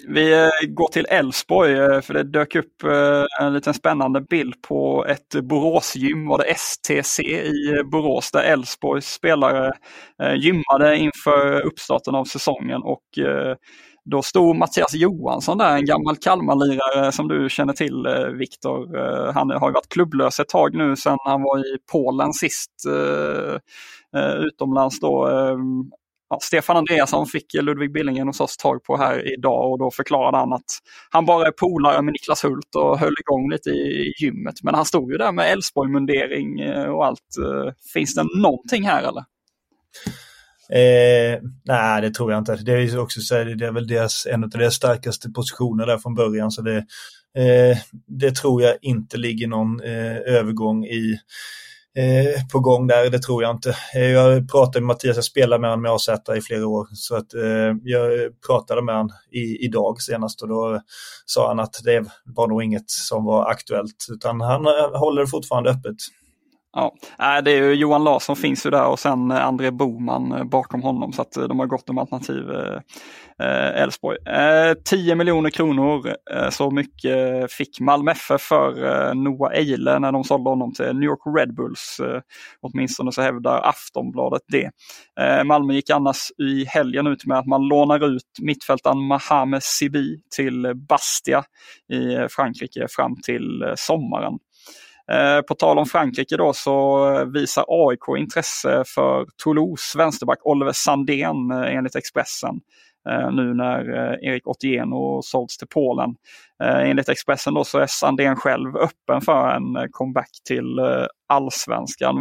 Vi 0.08 0.34
eh, 0.34 0.50
går 0.68 0.88
till 0.88 1.06
Elfsborg 1.10 1.74
eh, 1.74 2.02
för 2.02 2.14
det 2.14 2.24
dök 2.24 2.56
upp 2.56 2.84
eh, 2.84 3.46
en 3.46 3.54
liten 3.54 3.74
spännande 3.74 4.22
bild 4.22 4.62
på 4.62 5.06
ett 5.06 5.36
Boråsgym, 5.44 6.28
var 6.28 6.38
det 6.38 6.54
STC 6.58 7.20
i 7.24 7.84
Borås, 7.92 8.32
där 8.32 8.44
Elfsborgs 8.44 9.14
spelare 9.14 9.72
gymmade 10.36 10.98
inför 10.98 11.62
uppstarten 11.62 12.16
av 12.16 12.26
säsongen? 12.26 12.82
Och 12.84 13.04
då 14.06 14.22
stod 14.22 14.56
Mattias 14.56 14.94
Johansson 14.94 15.58
där, 15.58 15.76
en 15.76 15.86
gammal 15.86 16.16
Kalmarlirare 16.16 17.12
som 17.12 17.28
du 17.28 17.50
känner 17.50 17.74
till 17.74 18.08
Viktor. 18.38 18.98
Han 19.32 19.50
har 19.50 19.70
ju 19.70 19.74
varit 19.74 19.90
klubblös 19.90 20.40
ett 20.40 20.50
tag 20.50 20.76
nu 20.76 20.96
sedan 20.96 21.18
han 21.26 21.42
var 21.42 21.60
i 21.60 21.78
Polen 21.92 22.34
sist 22.34 22.72
utomlands 24.40 25.00
då. 25.00 25.28
Ehm, 25.28 25.92
ja, 26.30 26.40
Stefan 26.42 26.78
Andreasson 26.78 27.26
fick 27.26 27.54
Ludvig 27.54 27.94
Billingen 27.94 28.28
hos 28.28 28.40
oss 28.40 28.58
tag 28.58 28.84
på 28.84 28.98
här 28.98 29.34
idag 29.34 29.72
och 29.72 29.80
då 29.80 29.92
förklarade 29.92 30.38
han 30.38 30.54
att 30.54 30.80
han 31.10 31.26
bara 31.26 31.48
är 31.48 31.52
polare 31.52 32.02
med 32.02 32.12
Niklas 32.12 32.44
Hult 32.44 32.76
och 32.76 33.00
höll 33.00 33.16
igång 33.20 33.52
lite 33.52 33.70
i 33.70 34.14
gymmet. 34.20 34.56
Men 34.64 34.76
han 34.76 34.86
stod 34.86 35.12
ju 35.12 35.18
där 35.18 35.32
med 35.32 35.52
Elfsborg-mundering 35.52 36.60
eh, 36.60 36.86
och 36.86 37.06
allt. 37.06 37.38
Eh, 37.46 37.74
finns 37.94 38.16
det 38.16 38.24
någonting 38.42 38.84
här 38.84 39.04
eller? 39.04 39.24
Eh, 40.72 41.40
nej, 41.66 42.02
det 42.02 42.12
tror 42.12 42.32
jag 42.32 42.40
inte. 42.40 42.56
Det 42.56 42.72
är, 42.72 43.00
också 43.00 43.22
så, 43.22 43.44
det 43.44 43.66
är 43.66 43.72
väl 43.72 43.88
deras, 43.88 44.26
en 44.26 44.44
av 44.44 44.50
deras 44.50 44.76
starkaste 44.76 45.30
positioner 45.30 45.86
där 45.86 45.98
från 45.98 46.16
början. 46.16 46.52
Så 46.52 46.62
det, 46.62 46.78
eh, 47.38 47.78
det 48.08 48.36
tror 48.36 48.62
jag 48.62 48.78
inte 48.82 49.18
ligger 49.18 49.48
någon 49.48 49.82
eh, 49.82 50.18
övergång 50.18 50.86
i 50.86 51.20
eh, 51.98 52.48
på 52.52 52.60
gång 52.60 52.88
där, 52.88 53.10
det 53.10 53.20
tror 53.20 53.44
jag 53.44 53.56
inte. 53.56 53.76
Eh, 53.96 54.12
jag 54.12 54.52
pratade 54.52 54.82
med 54.82 54.88
Mattias, 54.88 55.16
jag 55.16 55.26
spelade 55.26 55.62
med 55.62 55.70
honom 55.70 55.82
med 55.82 55.92
AZ 55.92 56.10
i 56.38 56.42
flera 56.42 56.68
år, 56.68 56.88
så 56.94 57.16
att 57.16 57.34
eh, 57.34 57.76
jag 57.84 58.12
pratade 58.48 58.82
med 58.82 58.96
honom 58.96 59.12
i, 59.32 59.66
idag 59.66 60.02
senast 60.02 60.42
och 60.42 60.48
då 60.48 60.82
sa 61.26 61.48
han 61.48 61.60
att 61.60 61.76
det 61.84 62.06
var 62.26 62.48
nog 62.48 62.64
inget 62.64 62.90
som 62.90 63.26
var 63.26 63.50
aktuellt, 63.52 64.06
utan 64.12 64.42
han 64.42 64.66
eh, 64.66 65.00
håller 65.00 65.26
fortfarande 65.26 65.70
öppet. 65.70 65.96
Ja, 66.74 66.96
äh, 67.20 67.44
det 67.44 67.52
är 67.52 67.64
ju 67.64 67.74
Johan 67.74 68.04
Larsson 68.04 68.36
finns 68.36 68.66
ju 68.66 68.70
där 68.70 68.88
och 68.88 69.00
sen 69.00 69.32
eh, 69.32 69.46
André 69.46 69.72
Boman 69.72 70.32
eh, 70.32 70.44
bakom 70.44 70.82
honom 70.82 71.14
så 71.14 71.22
att 71.22 71.38
eh, 71.38 71.44
de 71.44 71.60
har 71.60 71.68
gott 71.68 71.90
om 71.90 71.98
alternativ 71.98 72.44
Elfsborg. 73.76 74.18
Eh, 74.26 74.74
10 74.86 75.16
miljoner 75.16 75.50
kronor, 75.50 76.16
så 76.50 76.72
mycket 76.72 77.52
fick 77.52 77.80
Malmö 77.80 78.12
FF 78.12 78.42
för 78.42 79.14
Noah 79.14 79.54
Eile 79.54 80.00
när 80.00 80.12
de 80.12 80.24
sålde 80.24 80.50
honom 80.50 80.74
till 80.74 80.86
New 80.86 81.04
York 81.04 81.20
Red 81.38 81.56
Bulls. 81.56 82.02
åtminstone 82.62 83.12
så 83.12 83.22
hävdar 83.22 83.62
Aftonbladet 83.62 84.42
det. 84.48 84.72
Malmö 85.46 85.74
gick 85.74 85.90
annars 85.90 86.18
i 86.38 86.66
helgen 86.66 87.08
ut 87.08 87.26
med 87.26 87.38
att 87.38 87.46
man 87.46 87.68
lånar 87.68 88.16
ut 88.16 88.24
mittfältaren 88.42 89.08
Mahame 89.08 89.60
Sibi 89.62 90.18
till 90.36 90.74
Bastia 90.90 91.44
i 91.94 92.28
Frankrike 92.30 92.88
fram 92.90 93.16
till 93.22 93.74
sommaren. 93.76 94.34
Eh, 95.12 95.42
på 95.42 95.56
tal 95.56 95.78
om 95.80 95.86
Frankrike 95.86 96.38
då 96.38 96.54
så 96.54 97.08
eh, 97.14 97.26
visar 97.26 97.66
AIK 97.68 98.20
intresse 98.20 98.84
för 98.96 99.26
Toulouse 99.44 99.98
vänsterback 99.98 100.40
Oliver 100.42 100.72
Sandén 100.72 101.52
eh, 101.52 101.76
enligt 101.76 101.96
Expressen. 101.96 102.60
Eh, 103.10 103.32
nu 103.32 103.54
när 103.54 103.80
eh, 103.96 104.30
Erik 104.30 104.48
Otieno 104.48 105.22
sålts 105.22 105.58
till 105.58 105.68
Polen. 105.68 106.16
Eh, 106.64 106.90
enligt 106.90 107.10
Expressen 107.10 107.54
då 107.54 107.64
så 107.64 107.80
är 107.80 107.88
Sandén 107.88 108.36
själv 108.36 108.78
öppen 108.78 109.22
för 109.22 109.50
en 109.50 109.92
comeback 109.92 110.30
till 110.48 110.80
allsvenskan. 111.28 112.16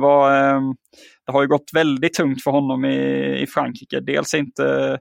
Det 1.27 1.33
har 1.33 1.43
ju 1.43 1.49
gått 1.49 1.71
väldigt 1.75 2.15
tungt 2.15 2.43
för 2.43 2.51
honom 2.51 2.85
i 2.85 3.47
Frankrike. 3.55 4.01
Dels 4.01 4.35
inte 4.35 4.99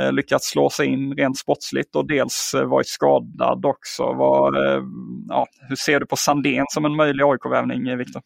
Eh, 0.00 0.12
lyckats 0.12 0.50
slå 0.50 0.70
sig 0.70 0.86
in 0.86 1.14
rent 1.14 1.38
sportsligt 1.38 1.96
och 1.96 2.08
dels 2.08 2.54
eh, 2.54 2.64
varit 2.64 2.88
skadad 2.88 3.64
också. 3.66 4.02
Var, 4.02 4.66
eh, 4.66 4.82
ja, 5.28 5.46
hur 5.68 5.76
ser 5.76 6.00
du 6.00 6.06
på 6.06 6.16
Sandén 6.16 6.64
som 6.68 6.84
en 6.84 6.96
möjlig 6.96 7.24
AIK-värvning, 7.24 7.88
eh, 7.88 7.96
Viktor? 7.96 8.22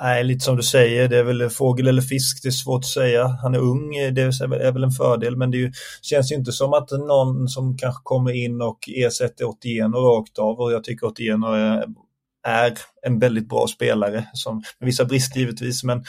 Nej, 0.00 0.24
lite 0.24 0.44
som 0.44 0.56
du 0.56 0.62
säger, 0.62 1.08
det 1.08 1.18
är 1.18 1.24
väl 1.24 1.50
fågel 1.50 1.88
eller 1.88 2.02
fisk, 2.02 2.42
det 2.42 2.48
är 2.48 2.50
svårt 2.50 2.78
att 2.78 2.86
säga. 2.86 3.26
Han 3.26 3.54
är 3.54 3.58
ung, 3.58 3.96
eh, 3.96 4.12
det 4.12 4.22
är 4.22 4.72
väl 4.72 4.84
en 4.84 4.90
fördel, 4.90 5.36
men 5.36 5.50
det 5.50 5.56
ju, 5.56 5.72
känns 6.02 6.32
ju 6.32 6.36
inte 6.36 6.52
som 6.52 6.72
att 6.72 6.90
någon 6.90 7.48
som 7.48 7.76
kanske 7.78 8.00
kommer 8.04 8.32
in 8.44 8.62
och 8.62 8.78
ersätter 8.96 9.44
Otieno 9.44 9.96
rakt 9.96 10.38
av 10.38 10.60
och 10.60 10.72
jag 10.72 10.84
tycker 10.84 11.06
Otieno 11.06 11.46
är, 11.46 11.84
är 12.44 12.78
en 13.06 13.18
väldigt 13.18 13.48
bra 13.48 13.66
spelare, 13.66 14.26
som, 14.32 14.56
med 14.56 14.86
vissa 14.86 15.04
brister 15.04 15.40
givetvis, 15.40 15.84
men 15.84 16.04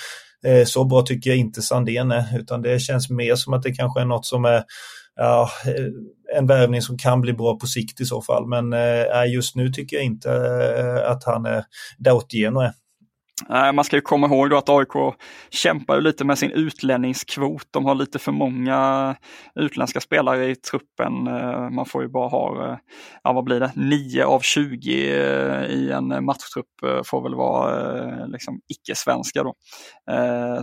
Eh, 0.45 0.65
så 0.65 0.85
bra 0.85 1.01
tycker 1.01 1.29
jag 1.29 1.39
inte 1.39 1.61
Sandén 1.61 2.11
är, 2.11 2.39
utan 2.39 2.61
det 2.61 2.79
känns 2.79 3.09
mer 3.09 3.35
som 3.35 3.53
att 3.53 3.63
det 3.63 3.73
kanske 3.73 4.01
är 4.01 4.05
något 4.05 4.25
som 4.25 4.45
är 4.45 4.63
ja, 5.15 5.49
eh, 5.65 6.37
en 6.37 6.47
värvning 6.47 6.81
som 6.81 6.97
kan 6.97 7.21
bli 7.21 7.33
bra 7.33 7.59
på 7.59 7.67
sikt 7.67 8.01
i 8.01 8.05
så 8.05 8.21
fall. 8.21 8.47
Men 8.47 8.73
eh, 8.73 9.33
just 9.33 9.55
nu 9.55 9.69
tycker 9.69 9.95
jag 9.95 10.05
inte 10.05 10.31
eh, 10.77 11.11
att 11.11 11.23
han 11.23 11.45
är 11.45 11.63
där 11.97 12.11
Otieno 12.11 12.59
är. 12.59 12.71
Man 13.49 13.83
ska 13.83 13.95
ju 13.95 14.01
komma 14.01 14.27
ihåg 14.27 14.49
då 14.49 14.57
att 14.57 14.69
AIK 14.69 15.15
kämpar 15.49 16.01
lite 16.01 16.25
med 16.25 16.37
sin 16.37 16.51
utlänningskvot. 16.51 17.67
De 17.71 17.85
har 17.85 17.95
lite 17.95 18.19
för 18.19 18.31
många 18.31 19.15
utländska 19.55 20.01
spelare 20.01 20.45
i 20.45 20.55
truppen. 20.55 21.27
Eh, 21.27 21.69
man 21.69 21.85
får 21.85 22.01
ju 22.01 22.09
bara 22.09 22.27
ha, 22.27 22.69
eh, 22.69 22.77
ja 23.23 23.33
vad 23.33 23.43
blir 23.43 23.59
det, 23.59 23.71
9 23.75 24.25
av 24.25 24.39
20 24.39 25.11
eh, 25.11 25.65
i 25.65 25.91
en 25.91 26.25
matchtrupp 26.25 27.05
får 27.05 27.23
väl 27.23 27.35
vara 27.35 28.25
liksom 28.25 28.59
icke-svenska 28.67 29.43
då. 29.43 29.53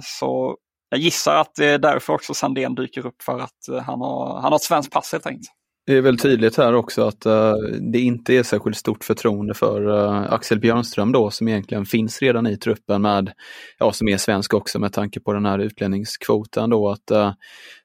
Så 0.02 0.56
jag 0.90 1.00
gissar 1.00 1.36
att 1.36 1.54
det 1.54 1.66
är 1.66 1.78
därför 1.78 2.12
också 2.12 2.34
Sandén 2.34 2.74
dyker 2.74 3.06
upp 3.06 3.22
för 3.22 3.38
att 3.38 3.84
han 3.86 4.00
har, 4.00 4.40
han 4.40 4.52
har 4.52 4.56
ett 4.56 4.62
svenskt 4.62 4.92
pass 4.92 5.12
helt 5.12 5.26
enkelt. 5.26 5.48
Det 5.90 5.96
är 5.96 6.02
väl 6.02 6.18
tydligt 6.18 6.56
här 6.56 6.74
också 6.74 7.02
att 7.02 7.26
uh, 7.26 7.54
det 7.92 8.00
inte 8.00 8.34
är 8.34 8.42
särskilt 8.42 8.76
stort 8.76 9.04
förtroende 9.04 9.54
för 9.54 9.88
uh, 9.88 10.32
Axel 10.32 10.60
Björnström 10.60 11.12
då 11.12 11.30
som 11.30 11.48
egentligen 11.48 11.86
finns 11.86 12.22
redan 12.22 12.46
i 12.46 12.56
truppen 12.56 13.02
med, 13.02 13.32
ja 13.78 13.92
som 13.92 14.08
är 14.08 14.16
svensk 14.16 14.54
också 14.54 14.78
med 14.78 14.92
tanke 14.92 15.20
på 15.20 15.32
den 15.32 15.46
här 15.46 15.58
utlänningskvoten 15.58 16.70
då 16.70 16.90
att 16.90 17.10
uh, 17.12 17.32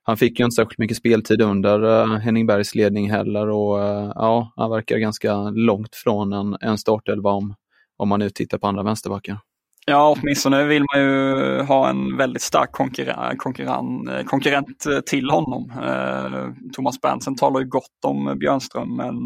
han 0.04 0.18
fick 0.18 0.40
ju 0.40 0.46
inte 0.46 0.56
särskilt 0.56 0.80
mycket 0.80 0.98
speltid 0.98 1.42
under 1.42 2.06
Henning 2.18 2.48
Bergs 2.48 2.76
ledning 2.76 3.12
heller 3.12 3.50
och 3.50 3.78
ja, 4.16 4.54
han 4.56 4.72
verkar 4.72 4.98
ganska 4.98 5.36
långt 5.50 5.96
från 5.96 6.34
en, 6.34 6.58
en 6.62 6.78
startelva 6.78 7.30
om, 7.30 7.56
om 7.98 8.10
man 8.10 8.20
nu 8.20 8.30
tittar 8.30 8.58
på 8.58 8.68
andra 8.68 8.84
vänsterbackar. 8.84 9.40
Ja, 9.88 10.16
åtminstone 10.18 10.64
vill 10.64 10.86
man 10.94 11.02
ju 11.02 11.62
ha 11.62 11.90
en 11.90 12.18
väldigt 12.18 12.42
stark 12.42 12.72
konkurren, 12.72 13.38
konkurren, 13.38 14.08
eh, 14.08 14.24
konkurrent 14.24 14.86
eh, 14.86 15.00
till 15.00 15.30
honom. 15.30 15.72
Eh, 15.84 16.70
Thomas 16.74 17.02
Berntsen 17.02 17.36
talar 17.36 17.60
ju 17.60 17.68
gott 17.68 18.06
om 18.06 18.38
Björnström, 18.40 18.96
men, 18.96 19.26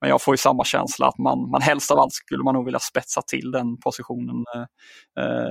men 0.00 0.10
jag 0.10 0.22
får 0.22 0.34
ju 0.34 0.36
samma 0.38 0.64
känsla 0.64 1.06
att 1.06 1.18
man, 1.18 1.50
man 1.50 1.62
helst 1.62 1.90
av 1.90 1.98
allt 1.98 2.12
skulle 2.12 2.44
man 2.44 2.54
nog 2.54 2.64
vilja 2.64 2.78
spetsa 2.78 3.22
till 3.22 3.50
den 3.50 3.80
positionen 3.80 4.44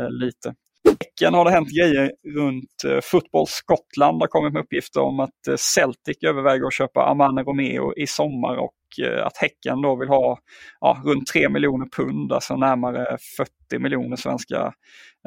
lite. 0.09 0.53
Häcken 0.89 1.33
har 1.33 1.45
det 1.45 1.51
hänt 1.51 1.69
grejer 1.69 2.11
runt 2.35 2.83
eh, 2.87 2.99
Fotboll 3.03 3.47
Skottland 3.47 4.21
har 4.21 4.27
kommit 4.27 4.53
med 4.53 4.63
uppgifter 4.63 5.01
om 5.01 5.19
att 5.19 5.59
Celtic 5.59 6.17
överväger 6.27 6.67
att 6.67 6.73
köpa 6.73 7.05
Amane 7.05 7.43
Romeo 7.43 7.93
i 7.97 8.07
sommar 8.07 8.55
och 8.55 8.73
Eh, 9.03 9.25
att 9.25 9.37
Häcken 9.37 9.81
då 9.81 9.95
vill 9.95 10.07
ha 10.07 10.39
ja, 10.79 11.01
runt 11.05 11.27
3 11.27 11.49
miljoner 11.49 11.85
pund, 11.85 12.31
alltså 12.31 12.55
närmare 12.55 13.17
40 13.37 13.79
miljoner 13.79 14.15
svenska 14.15 14.73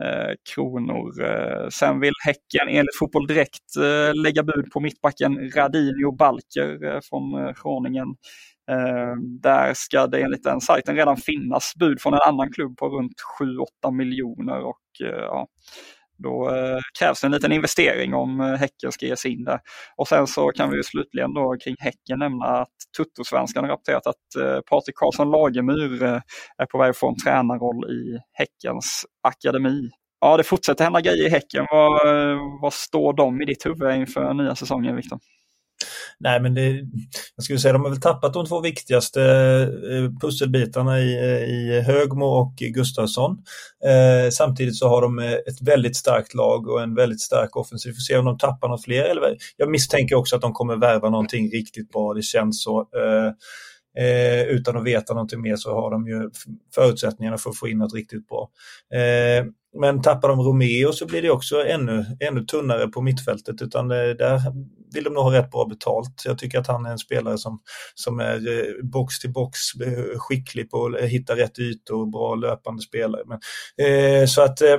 eh, 0.02 0.34
kronor. 0.54 1.24
Eh, 1.24 1.68
sen 1.68 2.00
vill 2.00 2.12
Häcken 2.24 2.68
enligt 2.68 2.98
Fotboll 2.98 3.26
Direkt 3.26 3.76
eh, 3.76 4.22
lägga 4.22 4.42
bud 4.42 4.70
på 4.72 4.80
mittbacken 4.80 5.50
Radinho 5.56 6.12
Balker 6.12 6.84
eh, 6.84 7.00
från 7.10 7.54
Groningen. 7.62 8.08
Där 9.42 9.74
ska 9.74 10.06
det 10.06 10.22
enligt 10.22 10.44
den 10.44 10.60
sajten 10.60 10.96
redan 10.96 11.16
finnas 11.16 11.72
bud 11.78 12.00
från 12.00 12.14
en 12.14 12.20
annan 12.26 12.52
klubb 12.52 12.76
på 12.76 12.88
runt 12.88 13.12
7-8 13.84 13.92
miljoner 13.92 14.60
och 14.60 14.80
ja, 14.98 15.46
då 16.22 16.50
eh, 16.50 16.78
krävs 16.98 17.20
det 17.20 17.26
en 17.26 17.32
liten 17.32 17.52
investering 17.52 18.14
om 18.14 18.40
eh, 18.40 18.46
Häcken 18.46 18.92
ska 18.92 19.06
ge 19.06 19.16
sig 19.16 19.32
in 19.32 19.44
där. 19.44 19.60
Och 19.96 20.08
sen 20.08 20.26
så 20.26 20.48
kan 20.48 20.70
vi 20.70 20.82
slutligen 20.82 21.34
då 21.34 21.56
kring 21.64 21.76
Häcken 21.78 22.18
nämna 22.18 22.44
att 22.44 22.68
Tuttosvenskan 22.96 23.64
har 23.64 23.70
rapporterat 23.70 24.06
att 24.06 24.42
eh, 24.42 24.60
Patrik 24.70 24.96
Karlsson 24.96 25.30
Lagemyr 25.30 26.02
eh, 26.02 26.20
är 26.58 26.66
på 26.66 26.78
väg 26.78 26.90
att 26.90 26.96
få 26.96 27.08
en 27.08 27.16
tränarroll 27.24 27.90
i 27.90 28.18
Häckens 28.32 29.04
akademi. 29.22 29.90
Ja, 30.20 30.36
det 30.36 30.44
fortsätter 30.44 30.84
hända 30.84 31.00
grejer 31.00 31.26
i 31.26 31.30
Häcken. 31.30 31.66
Vad, 31.70 32.08
eh, 32.08 32.38
vad 32.62 32.72
står 32.72 33.12
de 33.12 33.42
i 33.42 33.44
ditt 33.44 33.66
huvud 33.66 33.94
inför 33.94 34.34
nya 34.34 34.54
säsongen, 34.54 34.96
Viktor? 34.96 35.18
Nej, 36.22 36.40
men 36.40 36.54
det, 36.54 36.80
jag 37.36 37.44
skulle 37.44 37.58
säga 37.58 37.72
de 37.72 37.82
har 37.82 37.90
väl 37.90 38.00
tappat 38.00 38.32
de 38.32 38.46
två 38.46 38.60
viktigaste 38.60 39.22
eh, 39.92 40.20
pusselbitarna 40.20 41.00
i, 41.00 41.12
i 41.48 41.80
Högmo 41.80 42.26
och 42.26 42.54
Gustafsson. 42.56 43.38
Eh, 43.84 44.30
samtidigt 44.30 44.76
så 44.76 44.88
har 44.88 45.02
de 45.02 45.18
eh, 45.18 45.32
ett 45.32 45.62
väldigt 45.62 45.96
starkt 45.96 46.34
lag 46.34 46.68
och 46.68 46.82
en 46.82 46.94
väldigt 46.94 47.20
stark 47.20 47.56
offensiv. 47.56 47.90
Vi 47.90 47.94
får 47.94 48.00
se 48.00 48.16
om 48.16 48.24
de 48.24 48.38
tappar 48.38 48.68
något 48.68 48.84
fler. 48.84 49.04
Eller, 49.04 49.36
jag 49.56 49.70
misstänker 49.70 50.16
också 50.16 50.36
att 50.36 50.42
de 50.42 50.52
kommer 50.52 50.76
värva 50.76 51.10
någonting 51.10 51.50
riktigt 51.50 51.90
bra, 51.90 52.14
det 52.14 52.22
känns 52.22 52.62
så. 52.62 52.80
Eh, 52.80 53.32
Eh, 53.98 54.42
utan 54.42 54.76
att 54.76 54.84
veta 54.84 55.14
någonting 55.14 55.40
mer 55.40 55.56
så 55.56 55.74
har 55.74 55.90
de 55.90 56.06
ju 56.08 56.30
förutsättningarna 56.74 57.38
för 57.38 57.50
att 57.50 57.58
få 57.58 57.68
in 57.68 57.78
något 57.78 57.94
riktigt 57.94 58.28
bra. 58.28 58.50
Eh, 58.94 59.44
men 59.80 60.02
tappar 60.02 60.28
de 60.28 60.40
Romeo 60.40 60.92
så 60.92 61.06
blir 61.06 61.22
det 61.22 61.30
också 61.30 61.66
ännu, 61.66 62.06
ännu 62.20 62.44
tunnare 62.44 62.88
på 62.88 63.02
mittfältet 63.02 63.62
utan 63.62 63.88
där 63.88 64.40
vill 64.94 65.04
de 65.04 65.14
nog 65.14 65.22
ha 65.22 65.32
rätt 65.32 65.50
bra 65.50 65.64
betalt. 65.64 66.22
Jag 66.24 66.38
tycker 66.38 66.58
att 66.58 66.66
han 66.66 66.86
är 66.86 66.90
en 66.90 66.98
spelare 66.98 67.38
som, 67.38 67.60
som 67.94 68.20
är 68.20 68.58
eh, 68.58 68.64
box 68.82 69.18
till 69.18 69.32
box 69.32 69.58
eh, 69.86 70.18
skicklig 70.18 70.70
på 70.70 70.86
att 70.86 71.08
hitta 71.08 71.36
rätt 71.36 71.58
ytor 71.58 72.00
och 72.00 72.10
bra 72.10 72.34
löpande 72.34 72.82
spelare. 72.82 73.22
Men, 73.26 73.38
eh, 73.86 74.26
så 74.26 74.42
att 74.42 74.62
eh, 74.62 74.76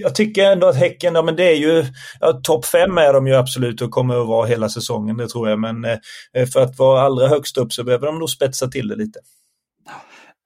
jag 0.00 0.14
tycker 0.14 0.52
ändå 0.52 0.66
att 0.66 0.76
Häcken, 0.76 1.14
ja 1.14 1.22
men 1.22 1.36
det 1.36 1.44
är 1.44 1.56
ju, 1.56 1.84
ja, 2.20 2.40
topp 2.42 2.66
fem 2.66 2.98
är 2.98 3.12
de 3.12 3.26
ju 3.26 3.34
absolut 3.34 3.82
och 3.82 3.90
kommer 3.90 4.20
att 4.20 4.26
vara 4.26 4.46
hela 4.46 4.68
säsongen, 4.68 5.16
det 5.16 5.28
tror 5.28 5.48
jag. 5.48 5.58
Men 5.58 5.84
eh, 5.84 6.46
för 6.52 6.60
att 6.60 6.78
vara 6.78 7.00
allra 7.00 7.28
högst 7.28 7.58
upp 7.58 7.72
så 7.72 7.84
behöver 7.84 8.06
de 8.06 8.18
nog 8.18 8.30
spetsa 8.30 8.68
till 8.68 8.88
det 8.88 8.96
lite. 8.96 9.20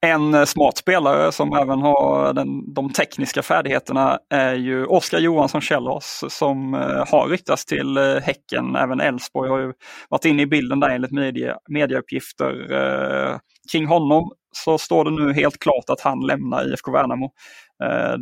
En 0.01 0.33
eh, 0.33 0.45
smart 0.45 0.77
spelare 0.77 1.31
som 1.31 1.53
även 1.53 1.81
har 1.81 2.33
den, 2.33 2.73
de 2.73 2.93
tekniska 2.93 3.43
färdigheterna 3.43 4.19
är 4.29 4.53
ju 4.53 4.85
Oskar 4.85 5.19
Johansson 5.19 5.61
Källås 5.61 6.25
som 6.29 6.73
eh, 6.73 7.07
har 7.11 7.27
ryktats 7.29 7.65
till 7.65 7.97
eh, 7.97 8.15
Häcken. 8.15 8.75
Även 8.75 8.99
Elfsborg 8.99 9.49
har 9.49 9.59
ju 9.59 9.73
varit 10.09 10.25
inne 10.25 10.41
i 10.41 10.45
bilden 10.45 10.79
där 10.79 10.89
enligt 10.89 11.11
media, 11.11 11.57
mediauppgifter. 11.69 13.39
Kring 13.71 13.85
honom 13.85 14.31
så 14.51 14.77
står 14.77 15.05
det 15.05 15.11
nu 15.11 15.33
helt 15.33 15.59
klart 15.59 15.89
att 15.89 16.01
han 16.01 16.19
lämnar 16.19 16.73
IFK 16.73 16.91
Värnamo. 16.91 17.31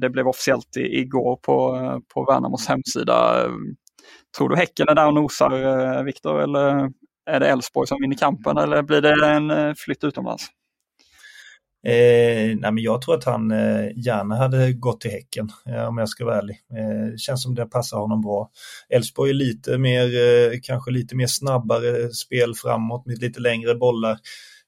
Det 0.01 0.09
blev 0.09 0.27
officiellt 0.27 0.77
i, 0.77 0.99
igår 0.99 1.35
på, 1.35 2.01
på 2.13 2.23
Värnamos 2.23 2.67
hemsida. 2.67 3.45
Tror 4.37 4.49
du 4.49 4.55
Häcken 4.55 4.89
är 4.89 4.95
där 4.95 5.07
och 5.07 5.13
nosar, 5.13 6.03
Viktor, 6.03 6.41
eller 6.41 6.91
är 7.29 7.39
det 7.39 7.47
Elfsborg 7.47 7.87
som 7.87 7.97
vinner 8.01 8.17
kampen 8.17 8.57
eller 8.57 8.81
blir 8.81 9.01
det 9.01 9.25
en 9.25 9.75
flytt 9.75 10.03
utomlands? 10.03 10.51
Eh, 11.87 12.57
nej 12.57 12.71
men 12.71 12.77
jag 12.77 13.01
tror 13.01 13.15
att 13.15 13.23
han 13.23 13.51
eh, 13.51 13.91
gärna 13.95 14.35
hade 14.35 14.73
gått 14.73 15.01
till 15.01 15.11
Häcken 15.11 15.49
eh, 15.65 15.87
om 15.87 15.97
jag 15.97 16.09
ska 16.09 16.25
vara 16.25 16.37
ärlig. 16.37 16.57
Eh, 16.77 17.11
det 17.11 17.19
känns 17.19 17.43
som 17.43 17.55
det 17.55 17.65
passar 17.65 17.97
honom 17.97 18.21
bra. 18.21 18.49
Elfsborg 18.89 19.29
är 19.29 19.33
lite 19.33 19.77
mer, 19.77 20.03
eh, 20.03 20.59
kanske 20.63 20.91
lite 20.91 21.15
mer 21.15 21.27
snabbare 21.27 22.09
spel 22.09 22.55
framåt 22.55 23.05
med 23.05 23.21
lite 23.21 23.39
längre 23.39 23.75
bollar. 23.75 24.17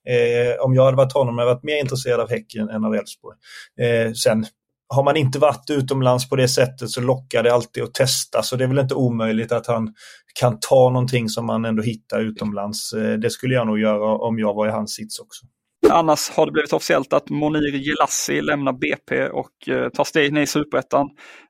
Eh, 0.10 0.64
om 0.66 0.74
jag 0.74 0.86
hade 0.86 0.98
varit 0.98 1.14
honom 1.14 1.38
hade 1.38 1.50
jag 1.50 1.56
varit 1.56 1.64
mer 1.64 1.80
intresserad 1.80 2.20
av 2.20 2.30
Häcken 2.30 2.70
än 2.70 2.86
av 2.86 2.96
Elfsborg. 2.96 3.38
Eh, 3.82 4.14
sen 4.14 4.46
har 4.88 5.04
man 5.04 5.18
inte 5.18 5.40
varit 5.40 5.70
utomlands 5.70 6.30
på 6.30 6.36
det 6.36 6.48
sättet 6.48 6.90
så 6.90 7.02
lockar 7.02 7.44
det 7.44 7.54
alltid 7.54 7.84
att 7.84 7.94
testa. 7.94 8.44
Så 8.44 8.56
det 8.56 8.64
är 8.64 8.68
väl 8.68 8.80
inte 8.80 8.96
omöjligt 8.96 9.52
att 9.52 9.68
han 9.68 9.94
kan 10.40 10.60
ta 10.60 10.90
någonting 10.90 11.30
som 11.30 11.46
man 11.46 11.66
ändå 11.66 11.84
hittar 11.84 12.20
utomlands. 12.20 12.94
Eh, 12.94 13.14
det 13.14 13.30
skulle 13.30 13.56
jag 13.56 13.68
nog 13.68 13.80
göra 13.80 14.16
om 14.16 14.40
jag 14.40 14.54
var 14.54 14.68
i 14.68 14.72
hans 14.72 14.94
sits 14.94 15.20
också. 15.20 15.46
Annars 15.88 16.30
har 16.30 16.46
det 16.46 16.52
blivit 16.52 16.74
officiellt 16.74 17.14
att 17.14 17.30
Monir 17.30 17.76
Jelassi 17.76 18.42
lämnar 18.42 18.74
BP 18.74 19.30
och 19.30 19.70
eh, 19.70 19.90
tar 19.90 20.04
steg 20.04 20.34
ner 20.34 20.42
i 20.42 20.48
superettan. 20.48 21.10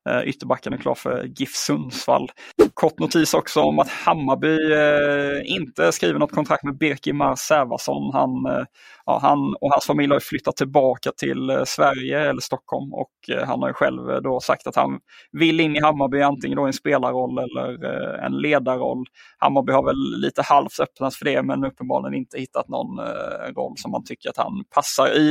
Eh, 0.10 0.22
ytterbacken 0.30 0.74
är 0.74 0.78
klar 0.78 0.96
för 0.96 1.24
GIF 1.24 1.56
Sundsvall. 1.56 2.32
Kort 2.74 3.00
notis 3.00 3.34
också 3.34 3.62
om 3.62 3.80
att 3.80 3.90
Hammarby 3.90 4.74
eh, 4.74 5.56
inte 5.56 5.92
skriver 5.92 6.20
något 6.20 6.32
kontrakt 6.32 6.64
med 6.64 6.78
Birkimar 6.78 7.36
Sävason. 7.36 8.14
Han, 8.14 8.30
ja, 9.06 9.20
han 9.22 9.56
och 9.62 9.72
hans 9.72 9.86
familj 9.86 10.14
har 10.14 10.20
flyttat 10.20 10.56
tillbaka 10.58 11.12
till 11.18 11.64
Sverige 11.66 12.30
eller 12.30 12.42
Stockholm 12.42 12.94
och 12.94 13.46
han 13.46 13.62
har 13.62 13.70
ju 13.70 13.74
själv 13.74 14.22
då 14.24 14.40
sagt 14.40 14.68
att 14.68 14.76
han 14.76 15.00
vill 15.32 15.60
in 15.60 15.76
i 15.76 15.82
Hammarby 15.82 16.22
antingen 16.22 16.56
då 16.56 16.66
i 16.66 16.70
en 16.70 16.74
spelarroll 16.74 17.38
eller 17.38 17.86
en 18.26 18.38
ledarroll. 18.38 19.06
Hammarby 19.38 19.72
har 19.72 19.86
väl 19.86 20.22
lite 20.22 20.42
halvt 20.42 20.80
öppnat 20.80 21.16
för 21.16 21.26
det 21.26 21.44
men 21.44 21.66
uppenbarligen 21.66 22.14
inte 22.14 22.40
hittat 22.40 22.68
någon 22.68 23.00
roll 23.56 23.74
som 23.78 23.92
man 23.92 24.04
tycker 24.04 24.19
att 24.28 24.38
han 24.38 24.64
passar 24.76 25.08
i. 25.08 25.30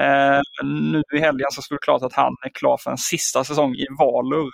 Eh, 0.00 0.40
nu 0.64 1.02
i 1.14 1.20
helgen 1.20 1.46
så 1.50 1.62
stod 1.62 1.78
det 1.78 1.84
klart 1.84 2.02
att 2.02 2.12
han 2.12 2.36
är 2.44 2.50
klar 2.50 2.76
för 2.76 2.90
en 2.90 2.98
sista 2.98 3.44
säsong 3.44 3.74
i 3.74 3.86
Valur. 3.98 4.50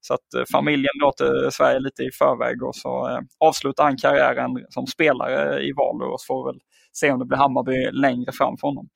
Så 0.00 0.14
att 0.14 0.34
eh, 0.36 0.42
familjen 0.52 0.92
låter 1.00 1.50
Sverige 1.50 1.78
lite 1.78 2.02
i 2.02 2.10
förväg 2.18 2.62
och 2.62 2.76
så 2.76 3.08
eh, 3.08 3.18
avslutar 3.40 3.84
han 3.84 3.96
karriären 3.96 4.50
som 4.68 4.86
spelare 4.86 5.62
i 5.62 5.72
Valur 5.72 6.12
och 6.12 6.20
så 6.20 6.26
får 6.26 6.44
vi 6.44 6.52
väl 6.52 6.60
se 6.92 7.10
om 7.10 7.18
det 7.18 7.24
blir 7.24 7.38
Hammarby 7.38 7.90
längre 7.92 8.32
fram 8.32 8.56
för 8.56 8.68
honom. 8.68 8.88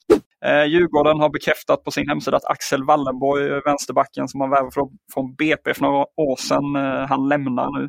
Eh, 0.44 0.64
Djurgården 0.64 1.20
har 1.20 1.30
bekräftat 1.30 1.84
på 1.84 1.90
sin 1.90 2.08
hemsida 2.08 2.36
att 2.36 2.50
Axel 2.50 2.84
Wallenborg, 2.84 3.60
vänsterbacken 3.64 4.28
som 4.28 4.40
han 4.40 4.50
värvade 4.50 4.90
från 5.14 5.34
BP 5.34 5.74
för 5.74 5.82
några 5.82 6.06
år 6.16 6.36
sedan, 6.36 6.74
han 7.08 7.28
lämnar 7.28 7.80
nu. 7.80 7.88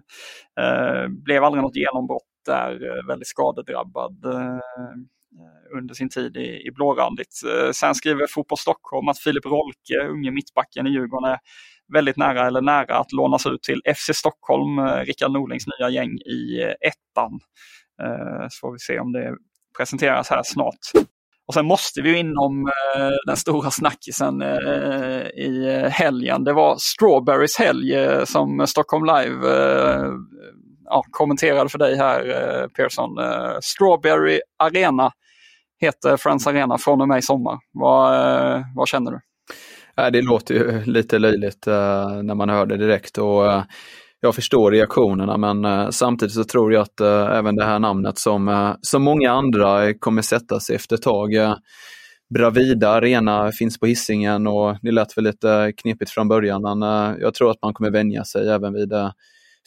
Blev 1.23 1.43
aldrig 1.43 1.63
något 1.63 1.75
genombrott 1.75 2.23
där, 2.45 3.07
väldigt 3.07 3.27
skadedrabbad 3.27 4.25
Eh, 5.39 5.77
under 5.77 5.93
sin 5.93 6.09
tid 6.09 6.37
i, 6.37 6.67
i 6.67 6.71
blårandigt. 6.71 7.41
Eh, 7.45 7.71
sen 7.71 7.95
skriver 7.95 8.27
Fotboll 8.27 8.57
Stockholm 8.57 9.07
att 9.07 9.19
Filip 9.19 9.45
Rolke, 9.45 10.07
unge 10.09 10.31
mittbacken 10.31 10.87
i 10.87 10.89
Djurgården, 10.89 11.31
är 11.31 11.39
väldigt 11.93 12.17
nära 12.17 12.47
eller 12.47 12.61
nära 12.61 12.97
att 12.97 13.11
lånas 13.11 13.45
ut 13.45 13.63
till 13.63 13.81
FC 13.95 14.13
Stockholm, 14.13 14.79
eh, 14.79 15.05
Rickard 15.05 15.31
Norlings 15.31 15.65
nya 15.67 15.89
gäng 15.89 16.11
i 16.11 16.61
ettan. 16.81 17.39
Så 18.49 18.59
får 18.61 18.71
vi 18.71 18.79
se 18.79 18.99
om 18.99 19.11
det 19.11 19.35
presenteras 19.77 20.29
här 20.29 20.41
snart. 20.43 20.79
Och 21.47 21.53
sen 21.53 21.65
måste 21.65 22.01
vi 22.01 22.17
inom 22.17 22.71
den 23.27 23.37
stora 23.37 23.71
snackisen 23.71 24.41
i 25.35 25.87
helgen. 25.91 26.43
Det 26.43 26.53
var 26.53 26.75
Strawberries 26.79 27.57
helg 27.57 27.95
som 28.25 28.67
Stockholm 28.67 29.05
Live 29.05 29.47
ja, 30.91 31.03
kommenterade 31.11 31.69
för 31.69 31.79
dig 31.79 31.97
här 31.97 32.29
eh, 32.29 32.67
Pearson. 32.67 33.17
Eh, 33.17 33.57
Strawberry 33.61 34.39
Arena 34.59 35.11
heter 35.81 36.17
Friends 36.17 36.47
Arena 36.47 36.77
från 36.77 37.01
och 37.01 37.07
med 37.07 37.19
i 37.19 37.21
sommar. 37.21 37.57
Vad, 37.73 38.13
eh, 38.15 38.61
vad 38.75 38.87
känner 38.87 39.11
du? 39.11 39.19
Det 40.11 40.21
låter 40.21 40.55
ju 40.55 40.85
lite 40.85 41.19
löjligt 41.19 41.67
eh, 41.67 42.21
när 42.23 42.35
man 42.35 42.49
hör 42.49 42.65
det 42.65 42.77
direkt. 42.77 43.17
Och, 43.17 43.51
eh, 43.51 43.63
jag 44.19 44.35
förstår 44.35 44.71
reaktionerna 44.71 45.37
men 45.37 45.91
samtidigt 45.93 46.35
så 46.35 46.43
tror 46.43 46.73
jag 46.73 46.81
att 46.81 47.01
även 47.31 47.55
det 47.55 47.65
här 47.65 47.79
namnet 47.79 48.17
som, 48.17 48.75
som 48.81 49.03
många 49.03 49.31
andra 49.31 49.93
kommer 49.93 50.21
sätta 50.21 50.59
sig 50.59 50.75
efter 50.75 50.95
ett 50.95 51.01
tag. 51.01 51.29
Bravida 52.33 52.89
Arena 52.89 53.51
finns 53.51 53.79
på 53.79 53.85
hissingen 53.85 54.47
och 54.47 54.77
det 54.81 54.91
lät 54.91 55.17
väl 55.17 55.23
lite 55.23 55.73
knepigt 55.77 56.11
från 56.11 56.27
början 56.27 56.61
men 56.61 56.81
jag 57.19 57.33
tror 57.33 57.51
att 57.51 57.61
man 57.61 57.73
kommer 57.73 57.91
vänja 57.91 58.23
sig 58.23 58.49
även 58.49 58.73
vid 58.73 58.93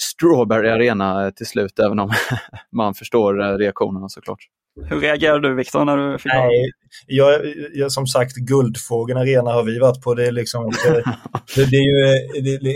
Strawberry 0.00 0.68
Arena 0.68 1.30
till 1.30 1.46
slut 1.46 1.78
även 1.78 1.98
om 1.98 2.12
man 2.72 2.94
förstår 2.94 3.58
reaktionerna 3.58 4.08
såklart. 4.08 4.38
Hur 4.82 5.00
reagerade 5.00 5.48
du 5.48 5.54
Viktor 5.54 5.84
när 5.84 5.96
du 5.96 6.18
fick 6.18 6.32
Nej, 6.32 6.70
jag, 7.06 7.40
jag, 7.74 7.92
som 7.92 8.06
sagt, 8.06 8.36
Guldfågeln 8.36 9.18
Arena 9.18 9.52
har 9.52 9.62
vi 9.62 9.78
varit 9.78 10.02
på. 10.02 10.14
Det 10.14 10.26
är 10.26 10.32
liksom, 10.32 10.64
det, 11.56 11.70
det 11.70 11.76
är 11.76 11.82
ju 11.82 12.40
det, 12.40 12.58
det, 12.58 12.74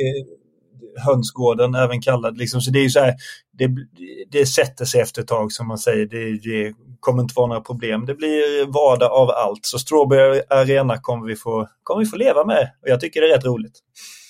hönsgården 1.06 1.74
även 1.74 2.00
kallad. 2.00 2.38
Liksom. 2.38 2.60
Så 2.60 2.70
det 2.70 2.78
är 2.78 2.82
ju 2.82 2.90
så 2.90 3.00
här, 3.00 3.14
det, 3.58 3.68
det 4.30 4.46
sätter 4.46 4.84
sig 4.84 5.00
efter 5.00 5.22
ett 5.22 5.28
tag 5.28 5.52
som 5.52 5.68
man 5.68 5.78
säger. 5.78 6.06
Det, 6.06 6.50
det 6.50 6.74
kommer 7.00 7.22
inte 7.22 7.34
vara 7.36 7.46
några 7.46 7.60
problem. 7.60 8.06
Det 8.06 8.14
blir 8.14 8.66
vardag 8.66 9.12
av 9.12 9.30
allt. 9.30 9.66
Så 9.66 9.78
Strawberry 9.78 10.42
Arena 10.50 10.98
kommer 10.98 11.26
vi 11.26 11.36
få, 11.36 11.68
kommer 11.82 12.00
vi 12.00 12.06
få 12.06 12.16
leva 12.16 12.44
med 12.44 12.70
och 12.82 12.88
jag 12.88 13.00
tycker 13.00 13.20
det 13.20 13.30
är 13.30 13.36
rätt 13.36 13.44
roligt. 13.44 13.74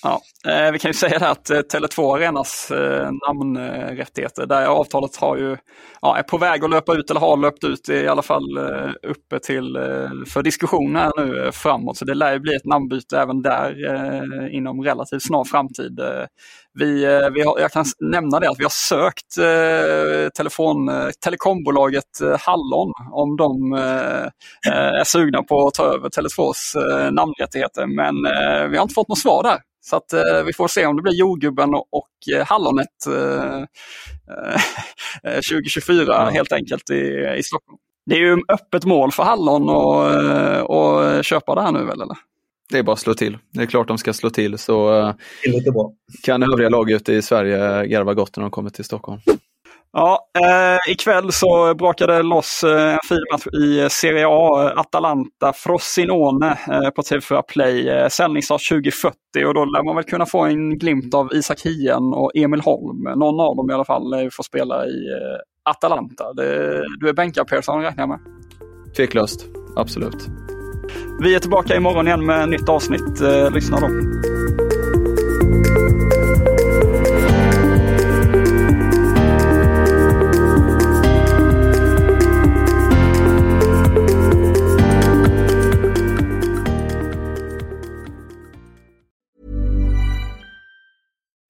Ja, 0.03 0.21
eh, 0.47 0.71
vi 0.71 0.79
kan 0.79 0.89
ju 0.89 0.93
säga 0.93 1.19
det 1.19 1.29
att 1.29 1.49
eh, 1.49 1.59
Tele2 1.59 2.15
Arenas 2.15 2.71
eh, 2.71 3.11
namnrättigheter, 3.27 4.45
där 4.45 4.65
avtalet 4.65 5.15
har 5.15 5.37
ju, 5.37 5.57
ja, 6.01 6.17
är 6.17 6.23
på 6.23 6.37
väg 6.37 6.63
att 6.63 6.69
löpa 6.69 6.93
ut 6.93 7.09
eller 7.09 7.19
har 7.19 7.37
löpt 7.37 7.63
ut 7.63 7.89
i 7.89 8.07
alla 8.07 8.21
fall 8.21 8.57
eh, 8.57 8.91
uppe 9.03 9.39
till 9.39 9.75
eh, 9.75 10.09
för 10.27 10.43
diskussion 10.43 10.95
här 10.95 11.11
nu 11.17 11.45
eh, 11.45 11.51
framåt. 11.51 11.97
Så 11.97 12.05
det 12.05 12.13
lär 12.13 12.33
ju 12.33 12.39
bli 12.39 12.55
ett 12.55 12.65
namnbyte 12.65 13.19
även 13.19 13.41
där 13.41 13.95
eh, 13.95 14.55
inom 14.55 14.83
relativt 14.83 15.23
snar 15.23 15.43
framtid. 15.43 15.99
Eh, 15.99 16.25
vi, 16.73 17.05
vi 17.33 17.41
har, 17.41 17.59
jag 17.59 17.71
kan 17.71 17.85
nämna 17.99 18.39
det 18.39 18.49
att 18.49 18.59
vi 18.59 18.63
har 18.63 18.69
sökt 18.69 19.35
telefon, 20.35 20.91
telekombolaget 21.23 22.05
Hallon 22.39 22.93
om 23.11 23.37
de 23.37 23.73
är 24.69 25.03
sugna 25.03 25.43
på 25.43 25.67
att 25.67 25.73
ta 25.73 25.83
över 25.83 26.09
Tele2s 26.09 27.11
namnrättigheter. 27.11 27.85
Men 27.85 28.15
vi 28.71 28.77
har 28.77 28.83
inte 28.83 28.93
fått 28.93 29.09
något 29.09 29.19
svar 29.19 29.43
där. 29.43 29.59
Så 29.81 29.95
att, 29.95 30.13
eh, 30.13 30.43
vi 30.45 30.53
får 30.53 30.67
se 30.67 30.85
om 30.85 30.95
det 30.95 31.01
blir 31.01 31.13
jordgubben 31.13 31.73
och, 31.73 31.87
och 31.91 32.35
eh, 32.35 32.45
hallonet 32.45 33.05
eh, 33.07 33.63
2024 35.49 36.03
ja. 36.07 36.29
helt 36.29 36.51
enkelt 36.51 36.89
i, 36.89 37.35
i 37.37 37.43
Stockholm. 37.43 37.77
Det 38.05 38.15
är 38.15 38.19
ju 38.19 38.37
öppet 38.47 38.85
mål 38.85 39.11
för 39.11 39.23
Hallon 39.23 39.69
att 39.69 41.15
eh, 41.15 41.21
köpa 41.21 41.55
det 41.55 41.61
här 41.61 41.71
nu 41.71 41.83
väl 41.83 42.01
eller? 42.01 42.17
Det 42.69 42.77
är 42.77 42.83
bara 42.83 42.93
att 42.93 42.99
slå 42.99 43.13
till. 43.13 43.37
Det 43.53 43.61
är 43.61 43.65
klart 43.65 43.87
de 43.87 43.97
ska 43.97 44.13
slå 44.13 44.29
till 44.29 44.57
så 44.57 44.99
eh, 44.99 45.13
kan 46.23 46.43
övriga 46.43 46.69
lag 46.69 46.91
ute 46.91 47.13
i 47.13 47.21
Sverige 47.21 47.87
garva 47.87 48.13
gott 48.13 48.37
när 48.37 48.41
de 48.41 48.51
kommer 48.51 48.69
till 48.69 48.85
Stockholm. 48.85 49.21
Ja, 49.91 50.29
eh, 50.39 50.91
ikväll 50.91 51.31
så 51.31 51.75
brakade 51.75 52.23
loss 52.23 52.63
eh, 52.63 52.93
en 52.93 52.99
fin 53.09 53.23
match 53.31 53.47
i 53.47 53.89
Serie 53.89 54.25
A. 54.27 54.73
Atalanta 54.75 55.53
Frosinone 55.53 56.57
eh, 56.67 56.89
på 56.89 57.01
TV4 57.01 57.41
Play. 57.47 57.89
Eh, 57.89 58.07
sändningsstart 58.07 58.69
2040 58.69 59.15
och 59.45 59.53
då 59.53 59.65
lär 59.65 59.83
man 59.83 59.95
väl 59.95 60.05
kunna 60.05 60.25
få 60.25 60.45
en 60.45 60.77
glimt 60.77 61.13
av 61.13 61.33
Isak 61.33 61.61
Hien 61.61 62.13
och 62.13 62.31
Emil 62.35 62.61
Holm. 62.61 63.03
Någon 63.03 63.39
av 63.39 63.55
dem 63.55 63.69
i 63.69 63.73
alla 63.73 63.85
fall 63.85 64.29
får 64.31 64.43
spela 64.43 64.85
i 64.85 64.89
eh, 64.89 65.71
Atalanta. 65.71 66.33
Det, 66.33 66.81
du 66.99 67.09
är 67.09 67.13
bänkad 67.13 67.47
Persson 67.47 67.81
räknar 67.81 68.01
jag 68.01 68.09
med. 68.09 68.19
Tveklöst, 68.95 69.45
absolut. 69.75 70.27
Vi 71.19 71.35
är 71.35 71.39
tillbaka 71.39 71.75
imorgon 71.75 72.07
igen 72.07 72.25
med 72.25 72.49
nytt 72.49 72.69
avsnitt. 72.69 73.21
Eh, 73.21 73.51
lyssna 73.51 73.79
då. 73.79 73.89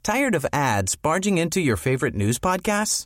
Tired 0.03 0.35
of 0.35 0.45
ads 0.51 0.95
barging 0.95 1.37
into 1.37 1.59
your 1.59 1.75
favorite 1.75 2.15
news 2.15 2.39
podcasts? 2.39 3.05